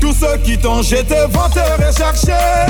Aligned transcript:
Tous 0.00 0.14
ceux 0.14 0.36
qui 0.38 0.58
t'ont 0.58 0.82
jeté 0.82 1.14
vont 1.30 1.48
te 1.48 1.60
rechercher. 1.84 2.66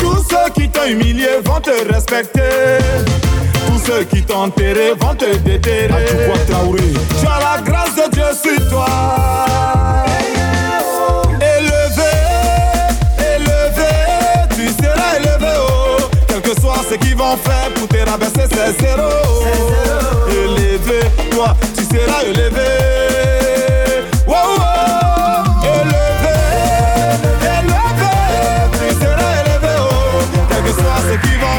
Tous 0.00 0.24
ceux 0.28 0.50
qui 0.54 0.68
t'ont 0.68 0.86
humilié 0.86 1.40
vont 1.44 1.60
te 1.60 1.92
respecter. 1.92 2.78
Tous 3.66 3.78
ceux 3.86 4.04
qui 4.04 4.22
t'ont 4.22 4.44
enterré 4.44 4.92
vont 4.98 5.14
te 5.14 5.36
déterrer. 5.36 6.06
Tu 7.20 7.26
as 7.26 7.40
la 7.40 7.62
grâce 7.62 7.94
de 7.96 8.10
Dieu 8.10 8.24
sur 8.42 8.68
toi. 8.70 8.86
Élevé, 11.40 12.14
élevé, 13.18 13.92
tu 14.54 14.68
seras 14.82 15.16
élevé. 15.18 15.52
Oh. 15.58 16.02
Quel 16.26 16.40
que 16.40 16.60
soit 16.60 16.82
ce 16.90 16.94
qu'ils 16.96 17.16
vont 17.16 17.36
faire 17.36 17.70
pour 17.74 17.88
te 17.88 17.98
rabaisser, 18.08 18.48
c'est 18.50 18.80
zéro. 18.80 19.10
Élevé, 20.30 21.00
toi, 21.30 21.54
tu 21.76 21.84
seras 21.84 22.22
élevé. 22.22 23.45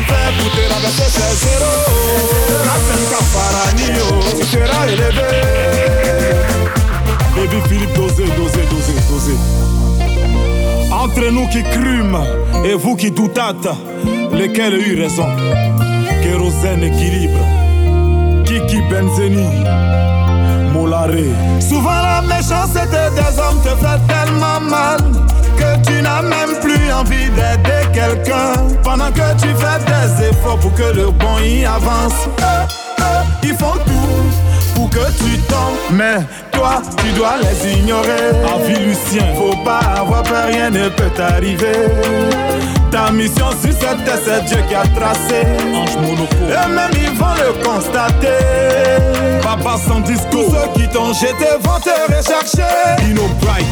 Te 0.07 0.73
rabaisser 0.73 1.09
c'est 1.09 1.35
zéro 1.45 1.71
Captain 2.63 3.01
tu 4.37 4.45
seras 4.45 4.87
élevé 4.87 5.57
Baby 7.35 7.61
Philippe, 7.69 7.93
dosez, 7.93 8.25
dosez, 8.35 8.65
dosez, 8.71 8.99
dosez. 9.09 9.37
Entre 10.91 11.29
nous 11.29 11.47
qui 11.49 11.61
crûmes 11.61 12.17
et 12.65 12.73
vous 12.73 12.95
qui 12.95 13.11
doutâtes 13.11 13.67
Lesquels 14.31 14.73
eu 14.73 14.99
raison? 14.99 15.27
Kérosène 16.23 16.83
équilibre. 16.83 17.39
Kiki 18.43 18.81
Benzeni 18.89 19.45
Molaré 20.73 21.25
Souvent 21.59 22.01
la 22.01 22.21
méchanceté 22.21 22.79
des 22.89 23.39
hommes 23.39 23.61
te 23.61 23.69
fait 23.69 23.99
tellement 24.07 24.59
mal 24.61 24.99
que 25.57 25.87
tu 25.87 26.01
n'as 26.01 26.21
même 26.21 26.59
plus 26.61 26.91
envie 26.91 27.29
d'aider 27.29 27.83
quelqu'un 27.93 28.53
pendant 28.83 29.11
que 29.11 29.33
tu 29.41 29.49
fais 29.61 29.79
des 29.85 30.29
efforts 30.29 30.59
pour 30.59 30.73
que 30.73 30.95
le 30.95 31.11
bon 31.11 31.39
y 31.43 31.65
avance. 31.65 32.27
ils 33.43 33.55
font 33.55 33.77
tout 33.85 34.75
pour 34.75 34.89
que 34.89 35.05
tu 35.17 35.37
tombes, 35.49 35.77
mais 35.91 36.17
toi 36.51 36.81
tu 36.97 37.11
dois 37.13 37.35
les 37.41 37.73
ignorer. 37.73 38.29
Avis 38.53 38.79
Lucien, 38.85 39.33
faut 39.35 39.63
pas 39.63 39.81
avoir 39.99 40.23
peur, 40.23 40.47
rien 40.47 40.69
ne 40.69 40.89
peut 40.89 41.09
t'arriver. 41.15 41.91
Ta 42.97 43.11
mission 43.11 43.51
sur 43.61 43.73
cette 43.73 44.03
terre, 44.05 44.17
c'est 44.25 44.45
Dieu 44.45 44.57
qui 44.67 44.73
a 44.73 44.81
tracé. 44.81 45.41
Et 45.41 46.67
même 46.67 46.89
ils 46.93 47.15
vont 47.15 47.35
le 47.35 47.63
constater. 47.63 48.27
Papa 49.43 49.75
sans 49.87 49.99
discours. 49.99 50.29
Tous 50.31 50.51
ceux 50.51 50.81
qui 50.81 50.89
t'ont 50.89 51.13
jeté 51.13 51.45
vont 51.61 51.79
te 51.79 51.91
rechercher. 52.11 52.73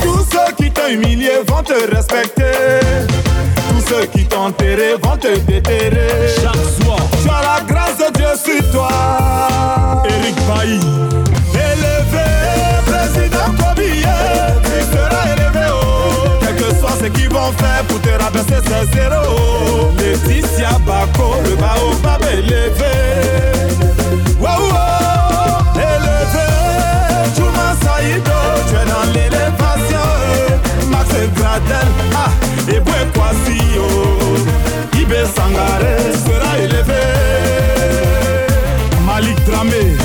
Tous 0.04 0.26
ceux 0.32 0.54
qui 0.56 0.70
t'ont 0.70 0.88
humilié 0.88 1.32
vont 1.48 1.64
te 1.64 1.74
respecter. 1.96 2.52
Tous 3.70 3.84
ceux 3.90 4.06
qui 4.06 4.26
t'ont 4.26 4.46
enterré 4.46 4.94
vont 5.02 5.18
te 5.18 5.36
déterrer. 5.40 6.30
Chaque 6.36 6.86
soir, 6.86 7.00
tu 7.24 7.28
as 7.28 7.42
la 7.42 7.62
grâce 7.66 7.98
de 7.98 8.14
Dieu 8.14 8.28
sur 8.36 8.72
toi. 8.72 8.90
Eric 10.08 10.36
Bailly, 10.48 10.80
élevé, 11.52 12.28
président 12.86 13.50
Kobiye, 13.58 14.06
tu 14.64 14.96
seras 14.96 15.26
élevé. 15.34 15.45
Ce 17.06 17.10
qu'ils 17.12 17.30
vont 17.30 17.52
faire 17.54 17.84
pour 17.88 18.02
te 18.02 18.10
rabaisser, 18.10 18.62
c'est 18.66 18.96
zéro. 18.96 19.92
Laetitia 19.98 20.80
Bako, 20.86 21.36
le 21.44 21.56
baobab 21.56 22.22
élevé. 22.32 22.96
Wow, 24.40 24.48
wow, 24.48 25.64
élevé. 25.76 26.48
Juma 27.36 27.70
Saïdo, 27.84 28.40
tu 28.68 28.76
es 28.76 28.86
dans 28.94 29.08
l'élévation. 29.14 30.08
Max 30.90 31.10
Gradel, 31.36 31.88
ah, 32.16 32.32
et 32.70 32.82
Kwasio. 33.14 33.88
Ibe 34.94 35.26
Sangare 35.36 35.96
sera 36.26 36.60
élevé. 36.60 37.06
Malik 39.06 39.38
Dramé. 39.46 39.96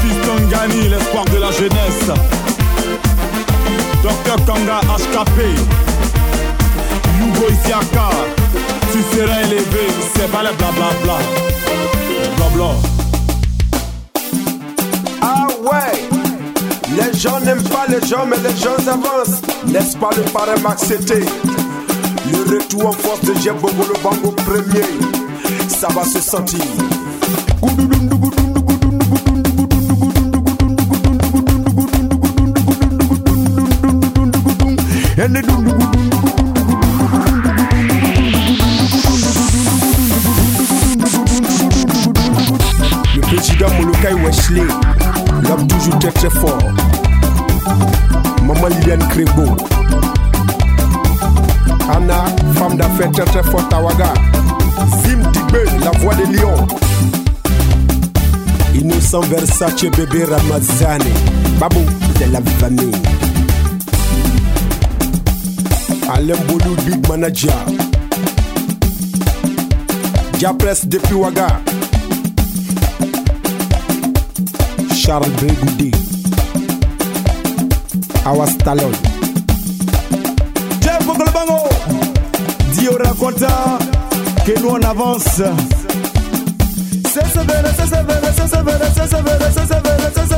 Fiston 0.00 0.48
Gani, 0.50 0.88
l'espoir 0.88 1.24
de 1.26 1.38
la 1.38 1.50
jeunesse. 1.52 2.49
Docteur 4.10 4.44
Kanga 4.44 4.80
HKP 4.98 5.38
Yugo 7.20 7.46
Isiaka 7.48 8.08
Tu 8.92 8.98
seras 9.16 9.40
élevé, 9.42 9.86
c'est 10.16 10.30
pas 10.32 10.42
le 10.42 10.48
blablabla 10.56 11.18
Blabla 12.36 12.70
Ah 15.22 15.46
ouais. 15.62 16.08
Les 16.96 17.18
gens 17.18 17.38
n'aiment 17.40 17.62
pas 17.62 17.86
les 17.88 18.04
gens 18.06 18.26
mais 18.26 18.36
les 18.38 18.56
gens 18.56 18.74
avancent. 18.88 19.42
N'est-ce 19.66 19.96
pas 19.96 20.10
le 20.16 20.22
parrain 20.32 20.58
Max 20.60 20.82
c'était 20.88 21.20
Le 21.20 22.56
retour 22.56 22.86
en 22.88 22.92
force 22.92 23.20
de 23.20 23.32
le 23.32 24.02
bango 24.02 24.32
premier. 24.32 24.88
Ça 25.68 25.86
va 25.94 26.04
se 26.04 26.20
sentir 26.20 26.64
Anna, 51.92 52.24
femme 52.54 52.76
d'affaires 52.76 53.10
très 53.12 53.24
très 53.24 53.42
forte 53.42 53.68
Tawaga. 53.68 54.14
Zim 55.04 55.18
Digbe, 55.32 55.58
la 55.84 55.90
voix 55.98 56.14
des 56.14 56.26
lions. 56.26 56.66
Innocent 58.74 59.20
Versace, 59.22 59.84
bébé 59.84 60.24
Ramazani. 60.24 61.10
Babou, 61.58 61.80
de 62.20 62.32
la 62.32 62.40
famille. 62.58 62.92
Alain 66.12 66.36
Boulou, 66.48 66.74
big 66.86 67.06
manager. 67.08 67.54
Diapresse 70.38 70.86
depuis 70.86 71.14
Ouaga. 71.14 71.60
Charles 74.94 75.30
Bregoudi. 75.30 75.90
Awa 78.24 78.46
Stallone. 78.46 79.09
Bogolobango 81.10 81.68
Dio 82.72 82.96
raconta 82.96 83.78
que 84.46 84.60
nous 84.60 84.68
on 84.68 84.82
avance 84.82 85.42
C'est 87.04 87.26
sévère, 87.26 87.64
c'est 87.76 87.86
sévère, 87.86 88.20
c'est 88.32 88.48
sévère, 88.48 88.80
c'est 88.94 89.08
sévère, 89.08 89.38
c'est 89.52 89.66
sévère, 89.66 90.10
c'est 90.14 90.30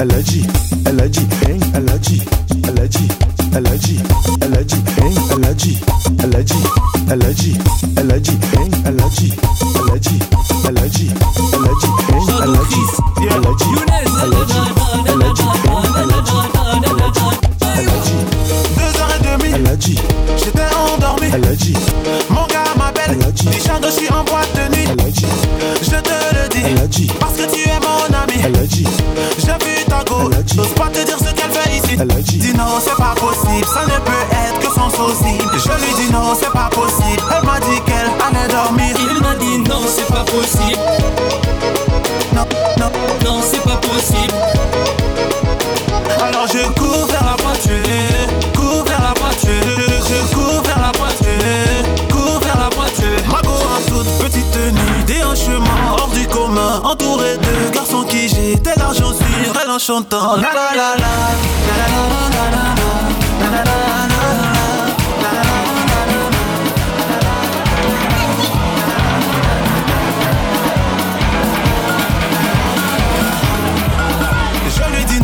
allergy, 0.00 0.46
allergy. 0.86 1.39
Je 59.90 59.96
lui 59.96 60.04
la 60.06 60.94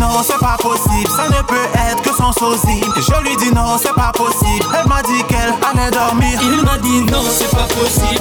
non, 0.01 0.23
c'est 0.25 0.37
pas 0.39 0.57
possible, 0.59 1.09
ça 1.09 1.29
ne 1.29 1.43
peut 1.43 1.55
être 1.89 2.03
que 2.03 2.11
son 2.11 2.33
sosie. 2.33 2.83
Je 2.97 3.23
lui 3.23 3.37
dis 3.37 3.55
non, 3.55 3.79
c'est 3.79 3.95
pas 3.95 4.11
possible. 4.13 4.67
Elle 4.77 4.89
m'a 4.89 5.03
dit 5.03 5.23
qu'elle 5.29 5.55
allait 5.63 5.93
dormir. 5.93 6.41
Il 6.43 6.63
m'a 6.65 6.77
dit 6.79 7.03
non, 7.03 7.23
c'est 7.31 7.51
pas 7.53 7.69
possible. 7.73 8.21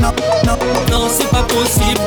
Non, 0.00 0.12
non, 0.44 0.58
non, 0.90 1.08
c'est 1.08 1.30
pas 1.30 1.44
possible 1.44 2.00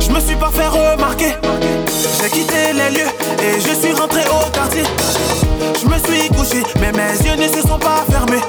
je 0.00 0.10
me 0.10 0.20
suis 0.20 0.36
pas 0.36 0.50
fait 0.50 0.68
remarquer. 0.68 1.34
J'ai 2.20 2.30
quitté 2.30 2.72
les 2.72 2.98
lieux 2.98 3.10
et 3.42 3.60
je 3.60 3.74
suis 3.80 3.92
rentré 3.92 4.22
au 4.26 4.50
quartier. 4.50 4.84
Je 5.80 5.86
me 5.86 5.98
suis 5.98 6.28
couché, 6.28 6.62
mais 6.80 6.92
mes 6.92 7.16
yeux 7.26 7.36
ne 7.36 7.48
se 7.48 7.66
sont 7.66 7.78
pas 7.78 8.04
fermés 8.10 8.42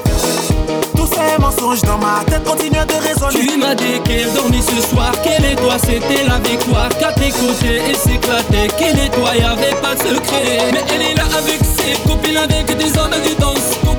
ces 1.10 1.40
mensonges 1.40 1.82
dans 1.82 1.98
ma 1.98 2.22
tête 2.26 2.44
continuent 2.44 2.86
de 2.86 3.08
résonner. 3.08 3.46
Tu 3.46 3.58
m'as 3.58 3.74
dit 3.74 4.00
qu'elle 4.04 4.32
dormit 4.32 4.62
ce 4.62 4.80
soir, 4.88 5.12
qu'elle 5.22 5.44
et 5.44 5.56
toi 5.56 5.76
c'était 5.78 6.24
la 6.26 6.38
victoire. 6.38 6.88
Qu'à 6.98 7.12
tes 7.12 7.30
côtés, 7.30 7.80
elle 7.88 7.96
s'éclatait, 7.96 8.68
qu'elle 8.78 8.98
et 8.98 9.10
toi 9.10 9.34
y'avait 9.36 9.76
pas 9.82 9.94
de 9.94 10.00
secret. 10.00 10.70
Mais 10.72 10.84
elle 10.94 11.02
est 11.02 11.14
là 11.14 11.24
avec 11.36 11.60
ses 11.64 12.00
copines, 12.08 12.36
avec 12.36 12.66
des 12.76 12.98
hommes 12.98 13.10
peine 13.10 13.89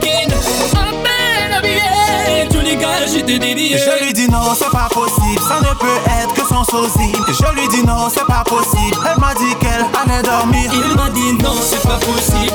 j'étais. 3.07 3.39
Je 3.77 4.03
lui 4.03 4.13
dis 4.13 4.27
non, 4.29 4.53
c'est 4.55 4.69
pas 4.69 4.87
possible, 4.89 5.41
ça 5.47 5.59
ne 5.59 5.73
peut 5.75 5.99
être 6.21 6.33
que 6.33 6.47
son 6.47 6.63
sosie. 6.63 7.11
Je 7.27 7.59
lui 7.59 7.67
dis 7.69 7.83
non, 7.85 8.09
c'est 8.09 8.25
pas 8.25 8.43
possible. 8.45 8.97
Elle 9.09 9.19
m'a 9.19 9.33
dit 9.33 9.55
qu'elle 9.59 9.85
allait 10.01 10.21
dormir. 10.21 10.71
Il 10.73 10.95
m'a 10.95 11.09
dit 11.09 11.33
non, 11.43 11.53
c'est 11.61 11.81
pas 11.81 11.97
possible. 11.97 12.53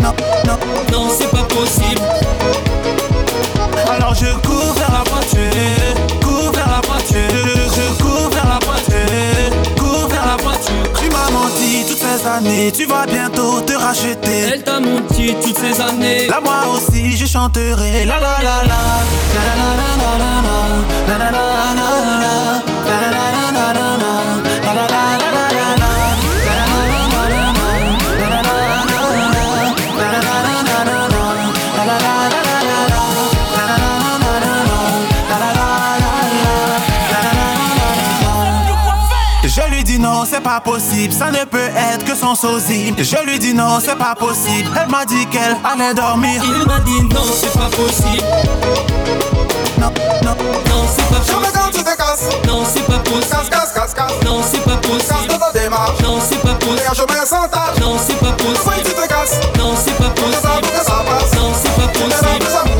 Non, 0.00 0.14
non, 0.46 0.58
non, 0.92 1.08
c'est 1.16 1.30
pas 1.30 1.44
possible. 1.44 2.00
Alors 3.90 4.14
je 4.14 4.26
cours 4.46 4.74
vers 4.74 4.90
la 4.90 5.10
voiture, 5.10 5.83
m'as 11.24 11.30
menti 11.30 11.84
toutes 11.88 11.98
ces 11.98 12.26
années, 12.26 12.72
tu 12.72 12.86
vas 12.86 13.06
bientôt 13.06 13.60
te 13.60 13.72
racheter. 13.72 14.52
Elle 14.52 14.62
t'a 14.62 14.80
menti 14.80 15.34
toutes 15.42 15.58
ces 15.58 15.80
années. 15.80 16.26
Là 16.28 16.40
moi 16.42 16.64
aussi 16.74 17.16
je 17.16 17.26
chanterai 17.26 18.04
la 18.04 18.18
la 18.20 18.38
la 18.42 18.62
la, 18.62 18.80
la 19.34 19.42
la 19.58 19.68
la 19.78 19.90
la 20.00 20.18
la 20.18 20.34
la 21.08 21.18
la 21.18 21.30
la 21.30 21.30
la 21.30 21.50
la 24.74 24.92
la 24.92 25.30
la 25.32 25.53
c'est 40.26 40.42
pas 40.42 40.60
possible, 40.60 41.12
ça 41.12 41.30
ne 41.30 41.44
peut 41.44 41.58
être 41.58 42.04
que 42.04 42.14
son 42.14 42.34
sosie. 42.34 42.94
Je 42.98 43.26
lui 43.26 43.38
dis 43.38 43.54
non, 43.54 43.78
c'est 43.80 43.96
pas 43.96 44.14
possible. 44.14 44.68
Elle 44.80 44.90
m'a 44.90 45.04
dit 45.04 45.26
qu'elle 45.26 45.56
allait 45.64 45.94
dormir. 45.94 46.42
Il 46.44 46.66
m'a 46.66 46.80
dit 46.80 47.02
non, 47.02 47.22
c'est 47.32 47.52
pas 47.52 47.70
possible. 47.70 48.24
Non, 49.78 49.92
non, 50.22 50.36
non, 50.68 50.84
c'est 50.94 51.08
pas 51.08 51.16
possible. 51.16 51.52
quand 51.54 51.70
tu 51.72 51.84
te 51.84 51.96
casses. 51.96 52.28
Non, 52.46 52.62
c'est 52.64 52.86
pas 52.86 52.98
possible. 52.98 53.26
Casse, 53.30 53.48
casse, 53.48 53.72
casse, 53.72 53.94
casse. 53.94 54.12
Non, 54.24 54.40
c'est 54.42 54.64
pas 54.64 54.76
possible. 54.76 55.04
Casse 55.08 55.26
de 55.26 55.40
ta 55.40 55.58
démarche. 55.58 56.00
Non, 56.02 56.18
c'est 56.20 56.40
pas 56.40 56.54
possible. 56.54 56.80
Je 56.94 57.14
mets 57.14 57.26
sans 57.26 57.48
tâche. 57.48 57.80
Non, 57.80 57.96
c'est 57.98 58.18
pas 58.18 58.32
possible. 58.32 58.54
Pourquoi 58.54 58.74
tu 58.84 58.92
te 58.94 59.08
casses. 59.08 59.40
Non, 59.58 59.74
c'est 59.76 59.96
pas 59.96 60.10
possible. 60.10 60.34
Non, 60.42 61.52
c'est 61.62 61.76
pas 61.76 61.88
possible. 61.88 62.73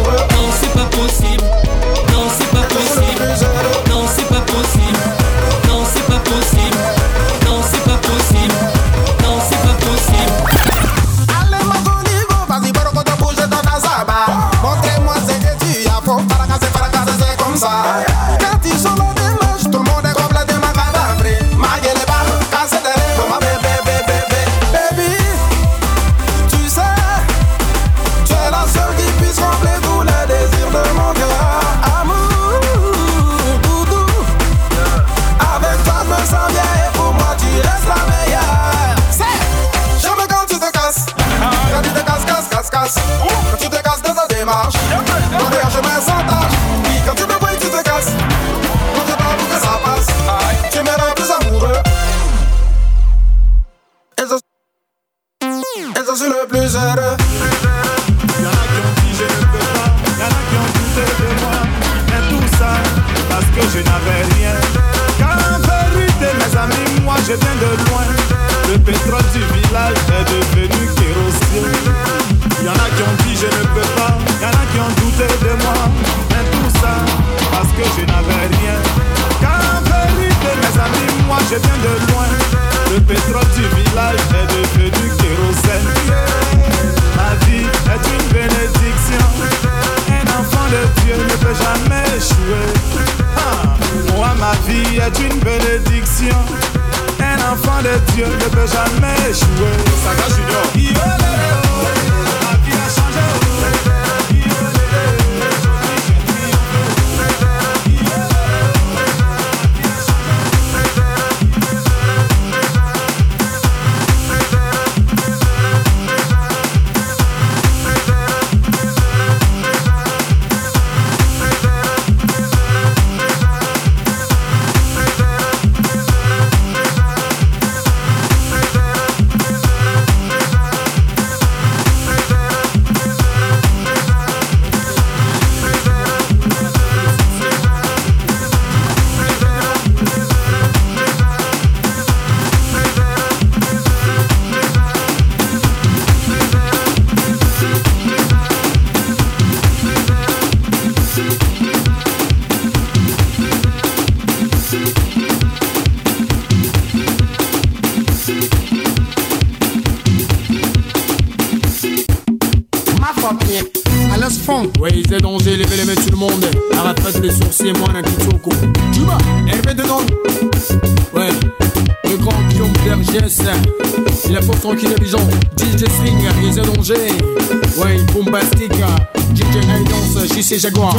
JC 180.54 180.60
Jaguar. 180.60 180.94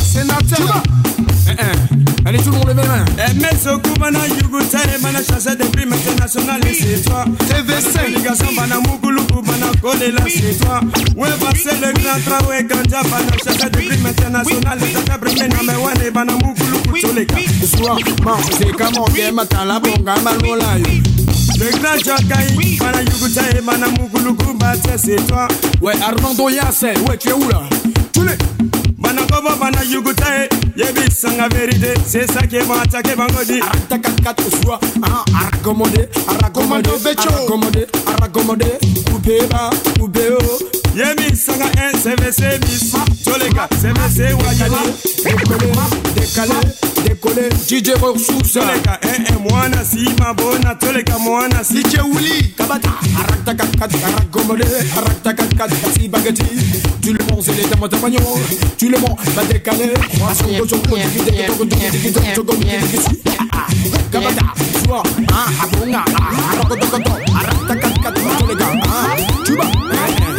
Sénateur. 0.00 0.82
Eh, 1.48 1.52
eh. 1.58 2.28
Allez 2.28 2.38
tout 2.38 2.50
le 2.50 2.56
monde 2.56 2.68
levez 2.68 2.82
les 2.82 2.88
mains 2.88 3.04
emesoku 3.50 3.98
bana 4.00 4.18
yuguta 4.26 4.78
ye 4.78 5.00
bana 5.02 5.18
chasse 5.22 5.56
de 5.56 5.64
prime 5.64 5.92
international 5.92 6.60
et 6.66 6.74
c'est 6.74 7.02
toi. 7.02 7.24
TV5 7.48 8.06
Délégation 8.06 8.52
bana 8.56 8.76
muguluku 8.80 9.42
bana 9.42 9.66
kolela 9.80 10.22
c'est 10.28 10.58
toi. 10.58 10.80
Ouais 11.16 11.28
c'est 11.54 11.80
le 11.80 11.92
grand 11.92 12.20
travail 12.26 12.64
ganja 12.66 13.02
bana 13.02 13.32
chasse 13.44 13.70
de 13.70 13.76
prime 13.76 14.06
international 14.06 14.78
et 14.82 14.92
tata 14.92 15.18
prime 15.18 15.48
na 15.48 15.62
me 15.62 15.78
wane 15.78 16.10
bana 16.12 16.32
muguluku 16.32 17.00
toleka 17.00 17.36
Soir, 17.76 17.98
man, 18.24 18.34
c'est 18.58 18.72
comment 18.72 19.06
bien 19.12 19.32
matin 19.32 19.64
la 19.64 19.80
bonga 19.80 20.14
malola 20.22 20.78
yo 20.78 21.02
Le 21.58 21.78
grand 21.78 21.98
Jokai 21.98 22.78
bana 22.78 23.02
yuguta 23.02 23.42
ye 23.54 23.60
bana 23.60 23.86
muguluku 23.98 24.52
bate 24.58 24.90
c'est 24.96 25.26
toi. 25.26 25.48
Ouais, 25.80 25.94
Armando 26.02 26.48
Yassé, 26.48 26.94
ouais, 27.08 27.16
tu 27.18 27.28
es 27.28 27.32
où 27.32 27.48
là? 27.48 27.62
Tu 28.12 28.24
l'es 28.24 28.36
babana 29.46 29.82
yuguta 29.82 30.26
ye 30.34 30.48
ye 30.76 30.92
bi 30.92 31.10
sanga 31.10 31.48
verite 31.48 31.94
c'est 32.06 32.30
ça 32.30 32.42
qui 32.46 32.56
est 32.56 32.64
bon 32.64 32.74
attaqué 32.74 33.14
vendredi 33.14 33.60
arataka 33.60 34.10
katusua 34.24 34.80
aragomode 35.40 36.08
aragomode. 36.28 36.88
Vecho 37.04 37.28
aragomode 37.28 37.86
aragomode 38.06 38.66
kubeba 39.10 39.70
kubeo 40.00 40.38
ye 40.96 41.04
mi 41.18 41.36
sanga 41.36 41.66
un 41.66 41.92
cvc 41.98 42.40
mis 42.64 42.92
jolega 43.24 43.68
cvc 43.80 44.18
wajani 44.42 44.82
décalé 46.14 46.95
décoller 47.06 47.48
DJ 47.68 47.90
Roxusa 48.00 48.60
Toleka 48.60 48.98
eh 49.02 49.38
mwana 49.50 49.84
si 49.84 50.08
mabona 50.18 50.74
toleka 50.74 51.18
mwana 51.18 51.64
si 51.64 51.82
cheuli 51.82 52.54
kabata 52.56 52.90
arakta 53.20 53.54
kakat 53.54 53.92
karagomode 54.00 54.64
arakta 54.96 55.32
kakat 55.34 55.70
si 55.94 56.08
bagati 56.08 56.42
tu 57.00 57.12
le 57.12 57.18
manges 57.30 57.48
les 57.56 57.68
dames 57.68 57.88
de 57.88 57.96
pagnon 57.96 58.20
tu 58.78 58.88
le 58.88 58.98
manges 58.98 59.34
ma 59.36 59.44
décalé 59.44 59.94
asongo 60.30 60.68
songo 60.68 60.96
digi 60.96 61.30
digi 61.30 61.46
togo 61.46 61.64
digi 61.64 61.90
digi 61.90 62.12
togo 62.12 62.52
togo 62.52 62.52
digi 62.54 62.76
digi 62.98 63.20
kabata 64.10 64.46
soa 64.84 65.02
ah 65.32 65.50
abonga 65.62 66.02
arakta 66.50 66.76
kakat 66.76 67.04
arakta 67.40 67.74
kakat 67.74 68.14
toleka 68.38 68.66
ah 68.88 69.16
tu 69.44 69.52
vas 69.56 70.35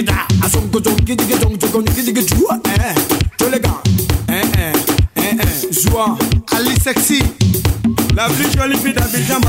다 0.00 0.26
아송고 0.40 0.80
종기지게 0.80 1.38
종조건 1.38 1.84
기지게 1.84 2.24
좋아 2.24 2.56
에 2.56 2.94
졸레가 3.36 3.82
에에에에 4.26 5.70
좋아 5.84 6.16
알리 6.50 6.74
섹시 6.76 7.20
La 8.14 8.26
plus 8.28 8.52
jolie 8.56 8.76
fille 8.76 8.94
d'Abidjan, 8.94 9.40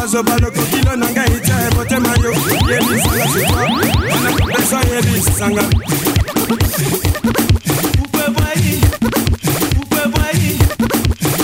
Nanga, 0.98 1.26
Itia, 1.26 1.56
et 1.68 1.76
Bote 1.76 1.94
Vous 7.98 8.06
pouvez 8.12 8.30
voir, 8.34 8.54
vous 9.76 9.86
pouvez 9.90 10.08
voir, 10.10 10.32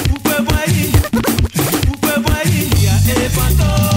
vous 0.10 0.20
pouvez 0.24 0.42
voir, 0.44 0.66
voir, 2.22 2.44
il 2.46 2.84
y 2.84 2.88
a 2.88 3.89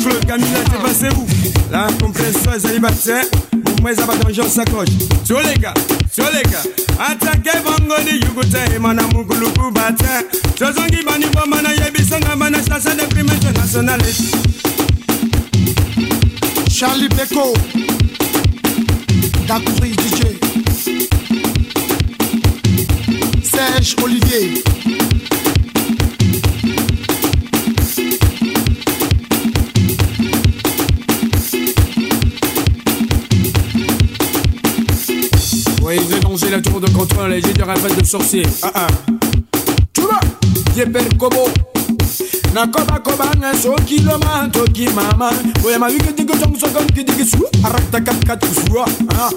Jean-Claude 0.00 0.26
Camilla, 0.26 0.58
t'es 0.70 0.78
passé 0.78 1.08
où 1.16 1.26
La 1.70 1.86
complaisance 2.00 2.42
soit 2.42 2.60
célibataire, 2.60 3.24
pour 3.64 3.80
moi, 3.80 3.94
ça 3.94 4.04
va 4.04 4.16
dans 4.16 4.32
Jean 4.32 4.48
Sacoche. 4.48 4.88
Sur 5.24 5.40
les 5.40 5.54
gars, 5.54 5.74
les 6.18 6.42
gars. 6.50 6.62
Attaquez 6.98 7.58
Bangoni, 7.64 8.20
Yugote, 8.20 8.78
Manamuguluku, 8.80 9.70
Batin. 9.72 10.22
Jozongi, 10.58 11.04
Bani, 11.04 11.26
Bamana, 11.32 11.74
Yabisanga, 11.74 12.36
Mana, 12.36 12.58
Chassa, 12.58 12.94
Déprimation 12.94 13.52
nationaliste. 13.52 14.36
Charlie 16.70 17.08
Beko, 17.08 17.54
Dakouri 19.46 19.92
DJ, 19.92 20.38
Serge 23.42 23.96
Olivier. 24.02 24.62
Oui, 35.86 36.00
j'ai 36.10 36.20
mangé 36.20 36.50
la 36.50 36.60
tour 36.60 36.80
de 36.80 36.90
contrôle 36.90 37.32
et 37.34 37.40
j'ai 37.40 37.52
des 37.52 37.62
rafales 37.62 37.94
de 37.94 38.04
sorcier. 38.04 38.42
Ah 38.60 38.72
ah. 38.74 38.86
Tu 39.92 40.00
vois, 40.00 40.18
j'ai 40.74 40.84
perdu 40.84 41.16
Kobo. 41.16 41.48
nakoba 42.52 42.98
kobanga 42.98 43.54
soki 43.54 44.00
loma 44.00 44.48
toki 44.52 44.88
mama. 44.88 45.30
Boya 45.62 45.78
mawiki 45.78 46.12
tiki 46.12 46.38
tongisokonki 46.38 47.04
tiki 47.04 47.24
su 47.24 47.44
araktakapkatusuwa 47.64 48.86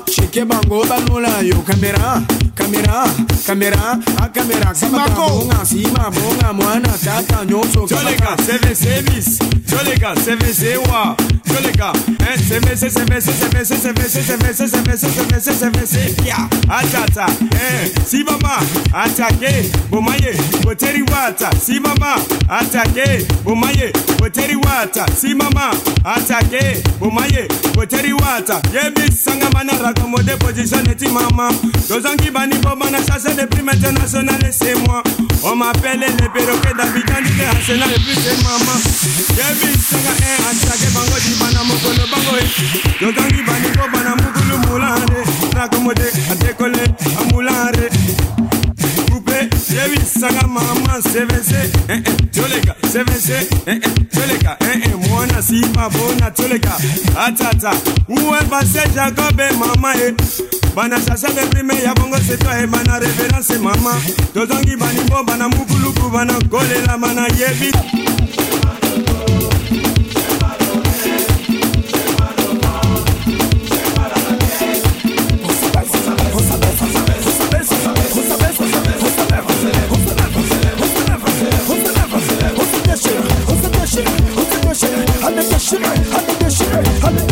shike 0.10 0.46
bango 0.46 0.86
banula 0.86 1.42
yo 1.44 1.56
kamera 1.68 2.22
kamera 2.56 3.06
kamera 3.46 4.00
akamera 4.24 4.70
ah, 4.70 4.74
kabakamonga 4.74 5.66
sima 5.66 6.10
bonga 6.12 6.54
mwana 6.54 6.90
tata 7.04 7.46
nyonso 7.46 7.88
kabaka 7.88 8.38
sevesevis 8.46 9.40
joleka 9.68 10.16
sevesewa 10.16 11.16
nyoso 11.50 11.62
Toleka, 11.62 11.94
CVC 11.94 11.94
bis 11.94 11.94
Toleka, 11.94 11.94
CVC 11.94 11.94
wa 11.94 11.94
Toleka, 11.94 11.94
hein, 12.26 12.38
CVC, 12.38 12.90
CVC, 12.90 13.32
CVC, 13.32 13.76
CVC, 13.78 14.24
CVC, 14.28 14.68
CVC, 14.68 15.08
CVC, 15.10 15.52
CVC, 15.60 16.26
ya 16.28 16.38
Atata, 16.70 17.26
hein, 17.26 17.92
si 18.06 18.24
mama 18.24 18.60
Atake, 18.94 19.72
bomaye, 19.90 20.34
boteri 20.64 21.02
wata. 21.02 21.50
Si 21.66 21.80
mama, 21.80 22.16
atake, 22.50 23.26
bomaye, 23.44 23.94
boteri 24.20 24.56
wata. 24.56 25.06
Si 25.16 25.34
mama, 25.36 25.72
atake, 26.04 26.82
bomaye, 27.00 27.48
boteri 27.76 28.14
wata. 28.14 28.62
Yebi 28.74 29.12
sanga 29.12 29.50
mana 29.52 29.74
rakomode 29.74 30.36
position 30.40 30.84
mama. 31.14 31.50
Dozangi 31.88 32.32
bani 32.32 32.58
bomana 32.60 32.98
chasse 33.06 33.36
des 33.36 33.46
primes 33.48 33.70
internationales 33.70 34.52
c'est 34.52 34.76
moi 34.88 35.04
On 35.44 35.56
m'appelle 35.56 36.00
les 36.00 36.30
perroquets 36.30 36.74
d'Abidjan 36.76 37.24
Arsenal 37.52 37.90
et 37.92 38.00
plus 38.00 38.16
c'est 38.16 38.44
maman 38.44 38.78
Yebi 39.38 39.78
sanga 39.78 40.10
un 40.10 40.24
eh, 40.26 40.50
atake 40.50 40.94
bango 40.94 41.18
bana 41.40 41.64
mokolo 41.64 42.04
bango 42.12 42.38
e. 42.38 42.46
yokangi 43.06 43.42
baniko 43.44 43.88
bana 43.94 44.16
mokulu 44.16 44.58
mulande. 44.68 45.20
Nakomode 45.54 46.04
atekole 46.32 46.84
amulare 47.20 47.90
coupe 49.10 49.50
yebisaga 49.76 50.48
mama 50.48 51.02
sevese 51.02 51.56
eh, 51.88 51.96
eh, 51.96 52.02
tyoleka 52.32 52.76
sevese 52.92 53.48
eh, 53.66 53.80
tyoleka 54.12 54.58
mwana 55.10 55.42
sima 55.42 55.90
bona 55.90 56.32
tyoleka 56.32 56.78
atata 57.26 57.74
uwe 58.08 58.42
base 58.50 58.82
jacobe 58.96 59.52
mama 59.52 59.96
e? 59.96 60.14
Bana 60.76 61.00
chacha 61.02 61.28
deprime 61.34 61.74
ya 61.84 61.94
bongo 61.96 62.18
setoye 62.18 62.68
bana 62.68 63.00
reverence 63.00 63.58
mama. 63.58 63.96
Tozongi 64.34 64.76
banimbo 64.76 65.24
bana 65.24 65.50
mukuluku 65.50 66.10
bana 66.10 66.34
kolela 66.50 66.98
bana 66.98 67.28
yebi. 67.28 67.72
I 85.40 85.42
need 85.42 85.52
that 85.52 85.62
shit. 85.62 85.80
I 85.80 86.46
de 86.46 86.50
şire, 86.50 86.84
shit. 86.84 87.29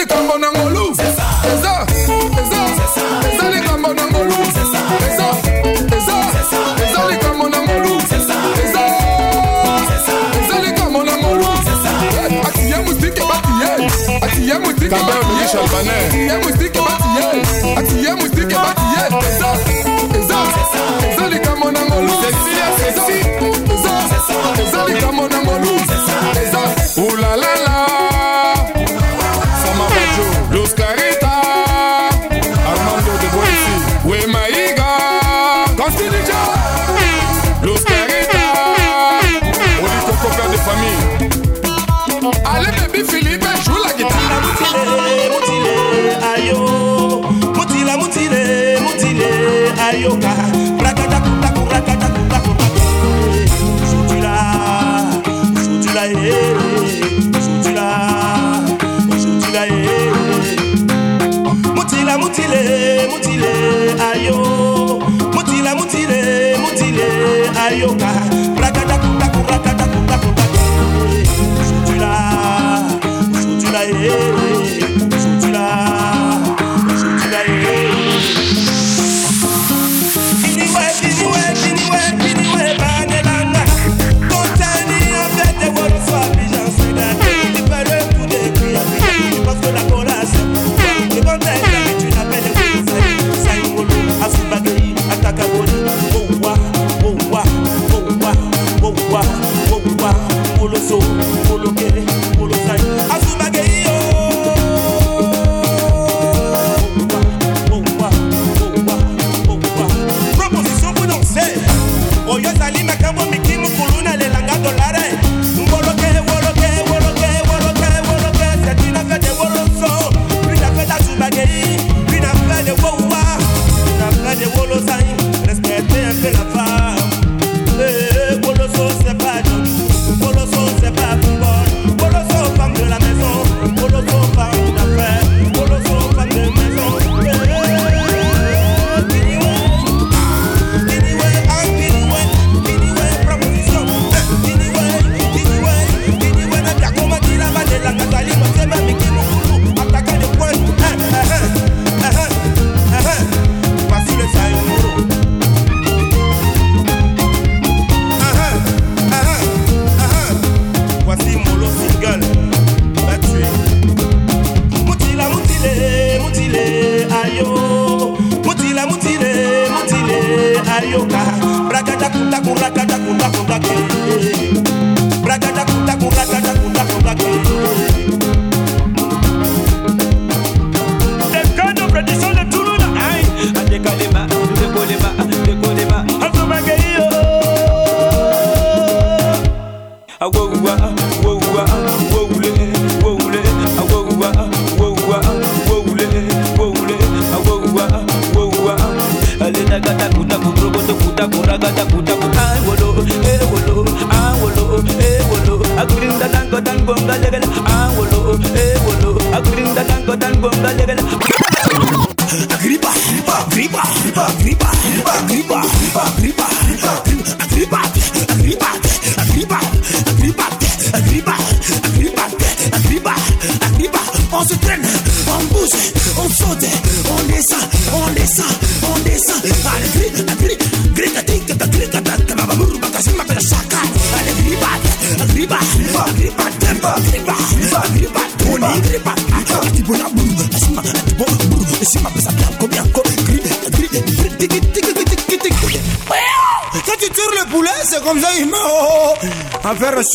likambo 0.00 0.38
na 0.38 0.52
ngolu. 0.52 0.90
Eza 0.92 1.26
eza 1.52 1.72
eza 3.32 3.50
likambo 3.50 3.94
na 3.94 4.04
ngolu. 4.06 4.32
Eza 4.32 5.28
eza 5.88 6.08
eza 6.84 7.00
likambo 7.10 7.48
na 7.48 7.58
ngolu. 7.62 8.00
Eza 8.64 8.84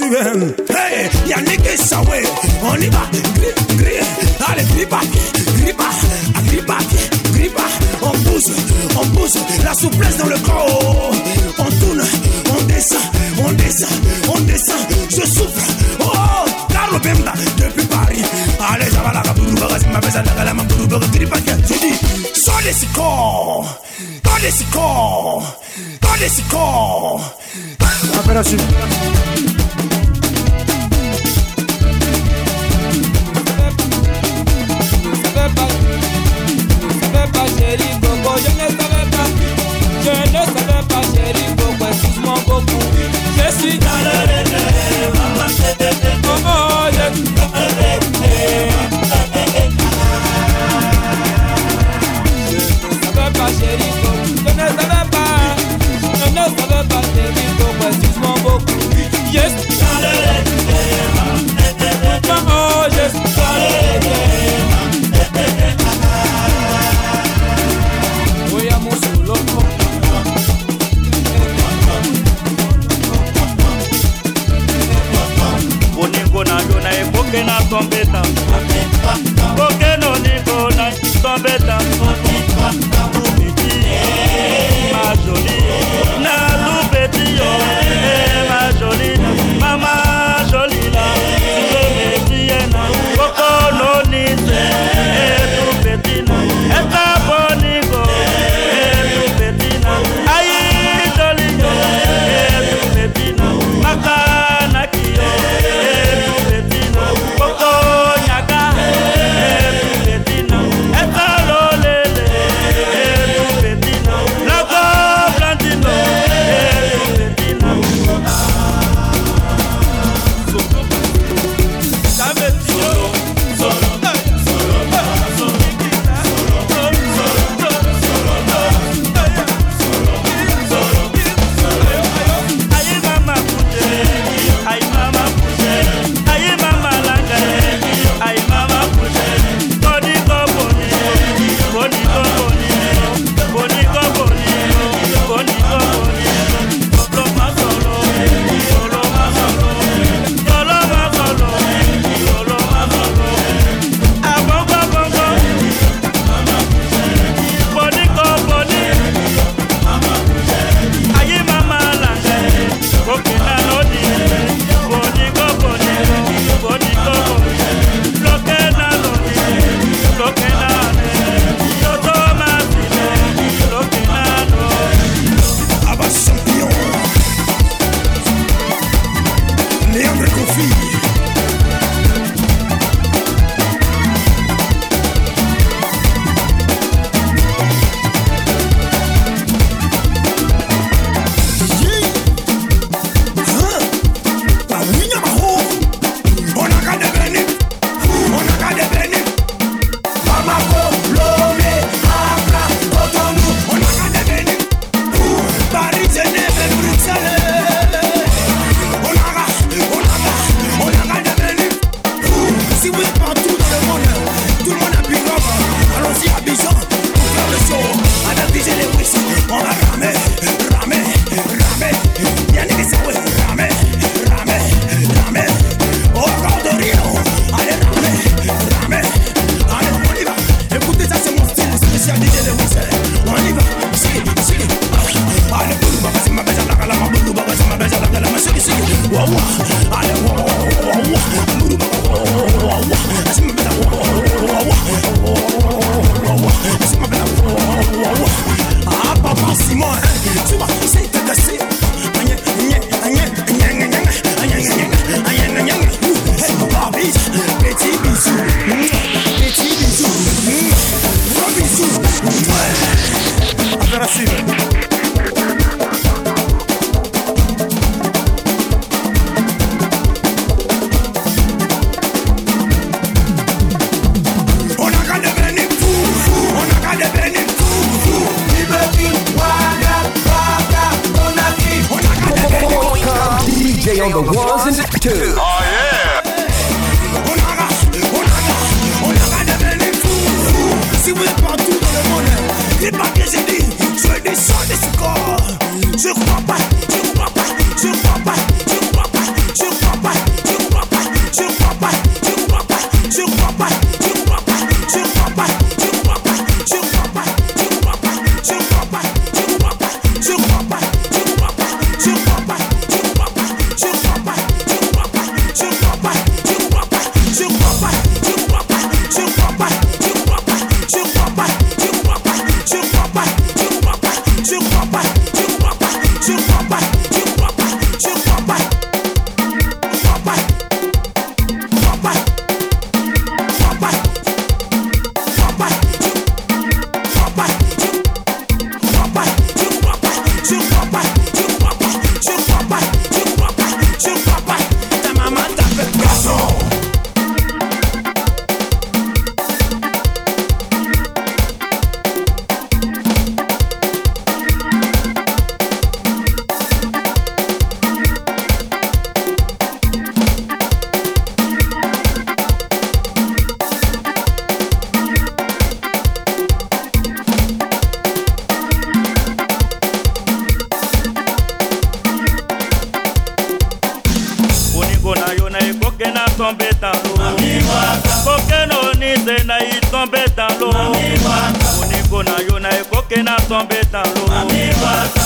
Cigano. 0.05 0.64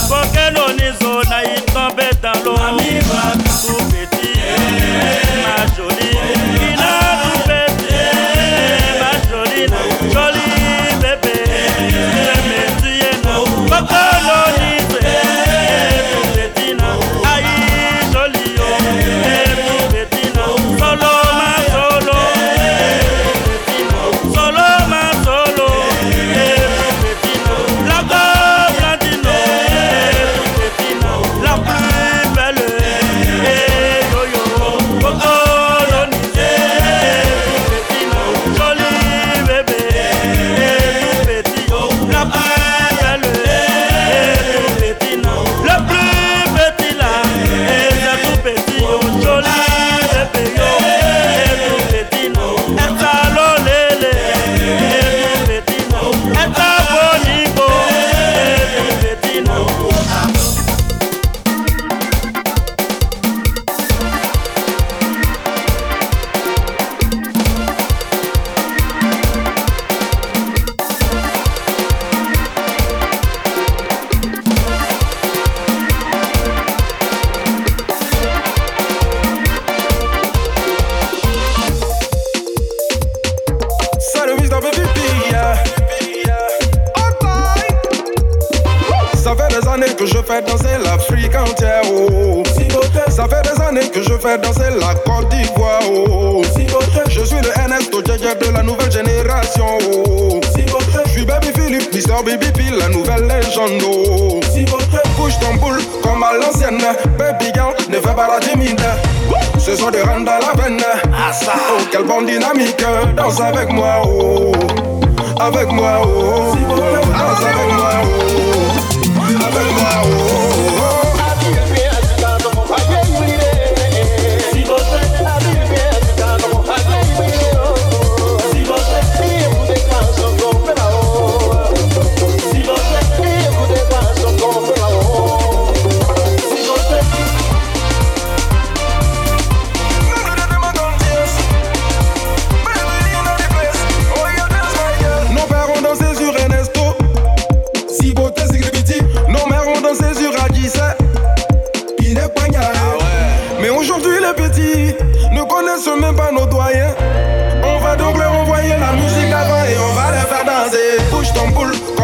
Porque 0.09 0.51
lo 0.51 0.67
nizo 0.73 1.21
na 1.29 1.43
ito 1.43 1.88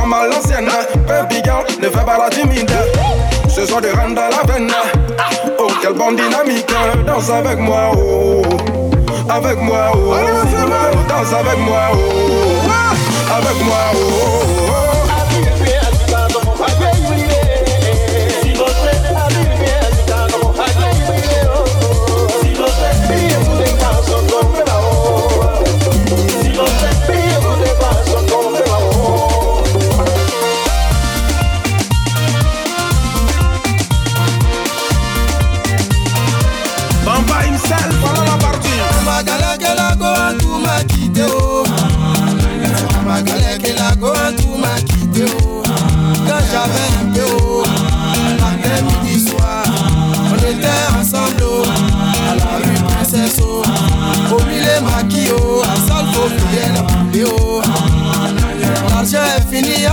forme 0.05 0.13
à 0.13 0.27
l'ancienne. 0.27 0.69
Baby 1.07 1.41
ne 1.81 1.89
fais 1.89 2.05
pas 2.05 2.17
la 2.17 2.29
timide. 2.29 2.71
Ce 3.49 3.65
soir 3.65 3.81
de 3.81 3.87
rentre 3.87 4.21
à 4.21 4.29
la 4.29 4.53
veine. 4.53 4.71
Oh, 5.59 5.67
quelle 5.81 5.93
bande 5.93 6.17
dynamique. 6.17 6.67
Danse 7.05 7.29
avec 7.29 7.59
moi, 7.59 7.91
oh. 7.95 8.41
Avec 9.29 9.59
moi, 9.61 9.91
oh. 9.95 10.15
Danse 11.07 11.33
avec 11.33 11.59
moi, 11.59 11.81
oh. 11.93 12.69
Avec 13.31 13.65
moi, 13.65 13.75
oh. 13.95 14.74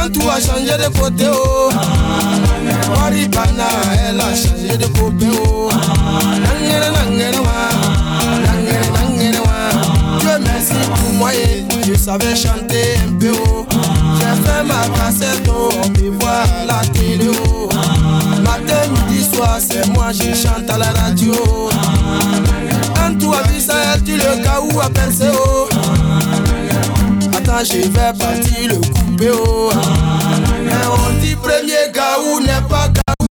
A 0.05 0.41
changé 0.41 0.77
de 0.79 0.99
côté, 0.99 1.27
oh. 1.33 1.71
Elle 4.09 4.21
a 4.21 4.35
changé 4.35 4.77
de 4.77 4.87
copain, 4.87 5.31
oh. 5.47 5.71
Nangere, 6.43 6.91
nangere, 6.91 7.39
wa. 7.39 7.53
Nangere, 8.99 10.41
merci 10.41 10.75
pour 10.95 11.13
moi, 11.15 11.35
et 11.35 11.65
je 11.87 11.95
savais 11.97 12.35
chanter 12.35 12.97
un 13.07 13.13
peu, 13.19 13.33
oh. 13.47 13.67
J'ai 14.19 14.35
fait 14.43 14.63
ma 14.65 14.89
cassette, 14.99 15.49
oh. 15.49 15.71
On 15.85 15.89
me 15.89 16.19
la 16.67 16.83
oh. 17.47 17.69
Matin, 18.43 18.89
midi, 18.91 19.25
soir, 19.33 19.59
c'est 19.61 19.87
moi, 19.89 20.07
je 20.13 20.35
chante 20.35 20.69
à 20.69 20.79
la 20.79 20.91
radio. 21.01 21.35
Un 23.07 23.15
tour 23.15 23.37
à 23.37 23.43
Bissau, 23.49 23.73
tu 24.05 24.17
le 24.17 24.43
cas 24.43 24.61
où 24.61 24.81
à 24.81 24.89
penser, 24.91 25.31
oh. 25.33 25.69
Attends, 27.37 27.65
je 27.65 27.89
vais 27.89 28.13
partir 28.19 28.69
le 28.69 28.77
couper, 28.77 29.02
oh. 29.31 29.71
Mais 30.65 30.73
on 30.91 31.21
dit 31.21 31.37
premier 31.37 31.91
gaou 31.95 32.41
n'est 32.41 32.69
pas 32.69 32.89
gaou. 32.89 33.27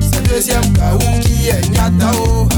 C'est 0.00 0.28
deuxième 0.28 0.72
gaou 0.72 0.98
qui 1.20 1.48
est 1.48 1.68
nyata, 1.70 2.10
oh. 2.26 2.48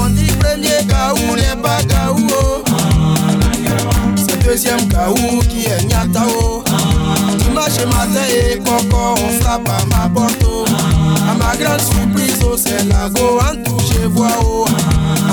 On 0.00 0.08
dit 0.10 0.32
premier 0.32 0.84
gaou 0.86 1.36
n'est 1.36 1.60
pas 1.62 1.82
gaou, 1.84 2.26
oh. 2.30 2.64
C'est 4.16 4.42
deuxième 4.44 4.86
gaou 4.88 5.40
qui 5.48 5.66
est 5.66 5.84
nyata, 5.84 6.22
oh. 7.58 7.68
Dimanche 7.68 7.86
matin 7.86 8.26
et 8.30 8.58
coco, 8.58 9.14
on 9.16 9.40
frappe 9.42 9.68
à 9.68 9.84
ma 9.86 10.08
porte, 10.08 10.44
oh. 10.46 10.64
À 11.28 11.34
ma 11.34 11.56
grande 11.56 11.80
surprise, 11.80 12.38
oh, 12.44 12.56
c'est 12.56 12.84
la 12.88 13.08
go 13.08 13.38
en 13.40 13.54
tout, 13.62 13.76
je 13.92 14.06
vois, 14.06 14.28
oh. 14.42 14.64